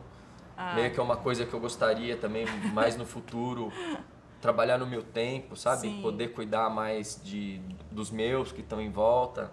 Ah. 0.55 0.75
Meio 0.75 0.91
que 0.91 0.99
é 0.99 1.03
uma 1.03 1.17
coisa 1.17 1.45
que 1.45 1.53
eu 1.53 1.59
gostaria 1.59 2.15
também 2.15 2.45
mais 2.73 2.95
no 2.95 3.05
futuro 3.05 3.71
trabalhar 4.39 4.77
no 4.77 4.87
meu 4.87 5.03
tempo, 5.03 5.55
sabe? 5.55 5.81
Sim. 5.81 6.01
Poder 6.01 6.29
cuidar 6.29 6.69
mais 6.69 7.19
de 7.23 7.59
dos 7.91 8.09
meus 8.09 8.51
que 8.51 8.61
estão 8.61 8.79
em 8.79 8.89
volta. 8.89 9.51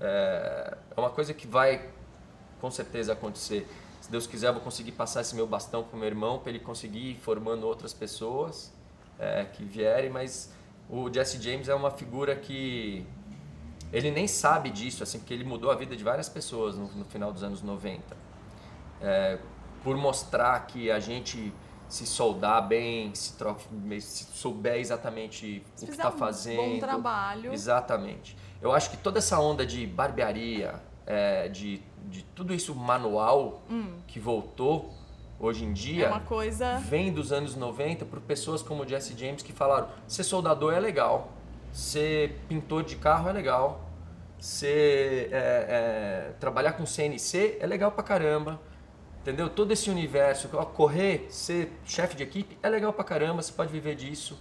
É, 0.00 0.78
é 0.96 1.00
uma 1.00 1.10
coisa 1.10 1.34
que 1.34 1.46
vai 1.46 1.90
com 2.60 2.70
certeza 2.70 3.12
acontecer. 3.12 3.66
Se 4.00 4.10
Deus 4.10 4.26
quiser, 4.26 4.48
eu 4.48 4.52
vou 4.52 4.62
conseguir 4.62 4.92
passar 4.92 5.22
esse 5.22 5.34
meu 5.34 5.46
bastão 5.46 5.82
pro 5.82 5.96
meu 5.96 6.06
irmão 6.06 6.38
para 6.38 6.50
ele 6.50 6.60
conseguir 6.60 7.12
ir 7.12 7.16
formando 7.16 7.66
outras 7.66 7.92
pessoas 7.92 8.72
é, 9.18 9.44
que 9.44 9.64
vierem, 9.64 10.10
mas 10.10 10.52
o 10.88 11.12
Jesse 11.12 11.40
James 11.40 11.68
é 11.68 11.74
uma 11.74 11.90
figura 11.90 12.34
que 12.36 13.06
ele 13.92 14.10
nem 14.10 14.26
sabe 14.26 14.70
disso, 14.70 15.02
assim, 15.02 15.18
porque 15.18 15.34
ele 15.34 15.44
mudou 15.44 15.70
a 15.70 15.74
vida 15.74 15.94
de 15.94 16.02
várias 16.02 16.28
pessoas 16.28 16.76
no, 16.76 16.86
no 16.88 17.04
final 17.04 17.32
dos 17.32 17.42
anos 17.42 17.62
90. 17.62 18.16
É, 19.00 19.38
por 19.82 19.96
mostrar 19.96 20.58
que 20.66 20.90
a 20.90 20.98
gente 20.98 21.52
se 21.88 22.06
soldar 22.06 22.66
bem, 22.66 23.14
se, 23.14 23.34
troca, 23.34 23.60
se 24.00 24.24
souber 24.32 24.76
exatamente 24.76 25.62
se 25.74 25.84
o 25.84 25.88
que 25.88 25.92
está 25.92 26.08
um 26.08 26.12
fazendo. 26.12 26.56
Bom 26.56 26.78
trabalho. 26.78 27.52
Exatamente. 27.52 28.34
Eu 28.62 28.72
acho 28.72 28.90
que 28.90 28.96
toda 28.96 29.18
essa 29.18 29.38
onda 29.38 29.66
de 29.66 29.86
barbearia, 29.86 30.74
é, 31.04 31.48
de, 31.48 31.82
de 32.08 32.22
tudo 32.34 32.54
isso 32.54 32.74
manual 32.74 33.62
hum. 33.68 33.98
que 34.06 34.18
voltou 34.18 34.94
hoje 35.38 35.64
em 35.64 35.72
dia, 35.74 36.06
é 36.06 36.20
coisa... 36.20 36.78
vem 36.78 37.12
dos 37.12 37.30
anos 37.30 37.56
90 37.56 38.06
por 38.06 38.20
pessoas 38.20 38.62
como 38.62 38.84
o 38.84 38.88
Jesse 38.88 39.14
James 39.18 39.42
que 39.42 39.52
falaram: 39.52 39.88
ser 40.06 40.24
soldador 40.24 40.72
é 40.72 40.80
legal, 40.80 41.30
ser 41.72 42.38
pintor 42.48 42.84
de 42.84 42.96
carro 42.96 43.28
é 43.28 43.32
legal, 43.32 43.88
ser 44.38 45.32
é, 45.32 45.36
é, 45.36 46.32
trabalhar 46.38 46.72
com 46.72 46.84
CNC 46.84 47.58
é 47.60 47.66
legal 47.66 47.90
pra 47.90 48.04
caramba. 48.04 48.60
Entendeu? 49.22 49.48
Todo 49.48 49.70
esse 49.70 49.88
universo, 49.88 50.48
correr, 50.74 51.26
ser 51.30 51.70
chefe 51.84 52.16
de 52.16 52.24
equipe 52.24 52.58
é 52.60 52.68
legal 52.68 52.92
pra 52.92 53.04
caramba, 53.04 53.40
você 53.40 53.52
pode 53.52 53.70
viver 53.70 53.94
disso. 53.94 54.36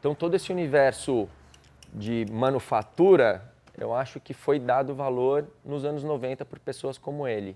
Então 0.00 0.14
todo 0.14 0.34
esse 0.34 0.50
universo 0.50 1.28
de 1.92 2.24
manufatura, 2.30 3.52
eu 3.76 3.94
acho 3.94 4.20
que 4.20 4.32
foi 4.32 4.58
dado 4.58 4.94
valor 4.94 5.46
nos 5.62 5.84
anos 5.84 6.02
90 6.02 6.46
por 6.46 6.58
pessoas 6.58 6.96
como 6.96 7.28
ele. 7.28 7.54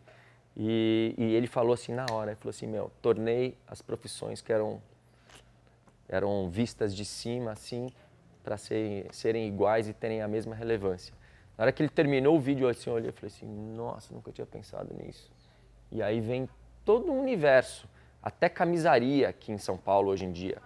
E, 0.54 1.14
e 1.16 1.34
ele 1.34 1.46
falou 1.46 1.72
assim 1.72 1.94
na 1.94 2.04
hora, 2.12 2.32
ele 2.32 2.38
falou 2.38 2.50
assim, 2.50 2.66
meu, 2.66 2.90
tornei 3.00 3.56
as 3.66 3.80
profissões 3.80 4.42
que 4.42 4.52
eram 4.52 4.82
eram 6.08 6.50
vistas 6.50 6.94
de 6.94 7.06
cima 7.06 7.52
assim 7.52 7.90
para 8.42 8.56
serem, 8.56 9.04
serem 9.10 9.46
iguais 9.48 9.88
e 9.88 9.92
terem 9.92 10.22
a 10.22 10.28
mesma 10.28 10.54
relevância. 10.54 11.14
Na 11.56 11.64
hora 11.64 11.72
que 11.72 11.82
ele 11.82 11.90
terminou 11.90 12.36
o 12.36 12.40
vídeo, 12.40 12.68
assim, 12.68 12.90
eu 12.90 12.96
olhei 12.96 13.10
e 13.10 13.12
falei 13.12 13.34
assim, 13.34 13.46
nossa, 13.46 14.12
nunca 14.12 14.32
tinha 14.32 14.46
pensado 14.46 14.94
nisso. 14.94 15.30
E 15.90 16.02
aí 16.02 16.20
vem 16.20 16.48
todo 16.84 17.10
um 17.10 17.20
universo, 17.20 17.88
até 18.22 18.48
camisaria 18.48 19.28
aqui 19.28 19.52
em 19.52 19.58
São 19.58 19.76
Paulo 19.76 20.10
hoje 20.10 20.24
em 20.24 20.32
dia. 20.32 20.58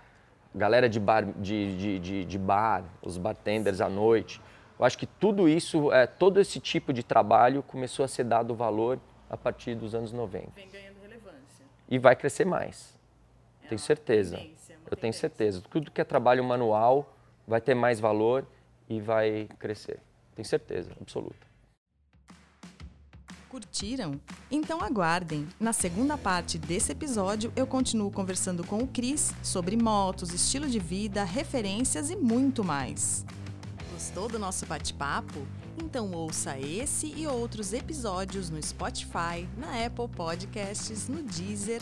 Galera 0.55 0.89
de 0.89 0.99
bar, 0.99 1.25
de, 1.25 1.77
de, 1.77 1.99
de, 1.99 2.25
de 2.25 2.39
bar 2.39 2.85
os 3.03 3.19
bartenders 3.19 3.81
à 3.81 3.89
noite. 3.89 4.41
Eu 4.79 4.85
acho 4.85 4.97
que 4.97 5.07
tudo 5.07 5.49
isso, 5.49 5.93
é, 5.93 6.07
todo 6.07 6.41
esse 6.41 6.61
tipo 6.61 6.93
de 6.93 7.03
trabalho 7.03 7.63
começou 7.63 8.05
a 8.05 8.09
ser 8.09 8.25
dado 8.25 8.55
valor 8.55 8.99
a 9.29 9.37
partir 9.37 9.75
dos 9.75 9.95
anos 9.95 10.13
90. 10.13 10.51
Vem 10.55 10.69
ganhando 10.69 10.97
relevância. 11.03 11.65
E 11.89 11.99
vai 11.99 12.15
crescer 12.15 12.45
mais. 12.45 12.95
É 13.65 13.69
tenho 13.69 13.79
certeza. 13.79 14.37
Tendência, 14.37 14.79
Eu 14.91 14.97
tenho 14.97 15.13
certeza. 15.13 15.63
Tudo 15.69 15.91
que 15.91 16.01
é 16.01 16.05
trabalho 16.05 16.45
manual 16.45 17.16
vai 17.47 17.61
ter 17.61 17.75
mais 17.75 18.01
valor 18.01 18.47
e 18.89 19.01
vai 19.01 19.49
crescer. 19.59 20.01
Tenho 20.35 20.47
certeza 20.47 20.91
absoluta. 21.01 21.47
Curtiram? 23.49 24.21
Então 24.51 24.83
aguardem! 24.83 25.49
Na 25.59 25.73
segunda 25.73 26.19
parte 26.19 26.59
desse 26.59 26.93
episódio, 26.93 27.53
eu 27.57 27.67
continuo 27.67 28.11
conversando 28.11 28.63
com 28.65 28.79
o 28.79 28.87
Cris 28.87 29.33
sobre 29.43 29.77
motos, 29.77 30.33
estilo 30.33 30.69
de 30.69 30.79
vida, 30.79 31.25
referências 31.25 32.11
e 32.11 32.17
muito 32.17 32.63
mais. 32.63 33.25
Gostou 33.93 34.29
do 34.29 34.39
nosso 34.39 34.67
bate-papo? 34.67 35.47
Então 35.83 36.13
ouça 36.13 36.59
esse 36.59 37.07
e 37.17 37.27
outros 37.27 37.73
episódios 37.73 38.51
no 38.51 38.63
Spotify, 38.63 39.49
na 39.57 39.87
Apple 39.87 40.09
Podcasts, 40.09 41.09
no 41.09 41.23
Deezer, 41.23 41.81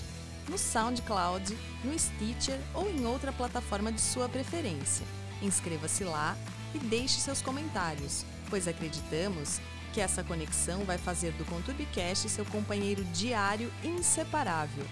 no 0.48 0.58
SoundCloud, 0.58 1.56
no 1.82 1.98
Stitcher 1.98 2.60
ou 2.74 2.88
em 2.88 3.06
outra 3.06 3.32
plataforma 3.32 3.90
de 3.90 4.00
sua 4.00 4.28
preferência. 4.28 5.04
Inscreva-se 5.44 6.04
lá 6.04 6.36
e 6.74 6.78
deixe 6.78 7.20
seus 7.20 7.42
comentários, 7.42 8.24
pois 8.48 8.66
acreditamos 8.66 9.60
que 9.92 10.00
essa 10.00 10.24
conexão 10.24 10.84
vai 10.84 10.96
fazer 10.96 11.32
do 11.32 11.44
ConturbiCast 11.44 12.30
seu 12.30 12.46
companheiro 12.46 13.04
diário 13.12 13.70
inseparável. 13.84 14.84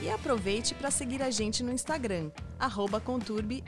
E 0.00 0.08
aproveite 0.08 0.74
para 0.74 0.90
seguir 0.90 1.22
a 1.22 1.30
gente 1.30 1.62
no 1.62 1.70
Instagram, 1.70 2.30
arroba 2.58 2.98
conturbi__. 2.98 3.62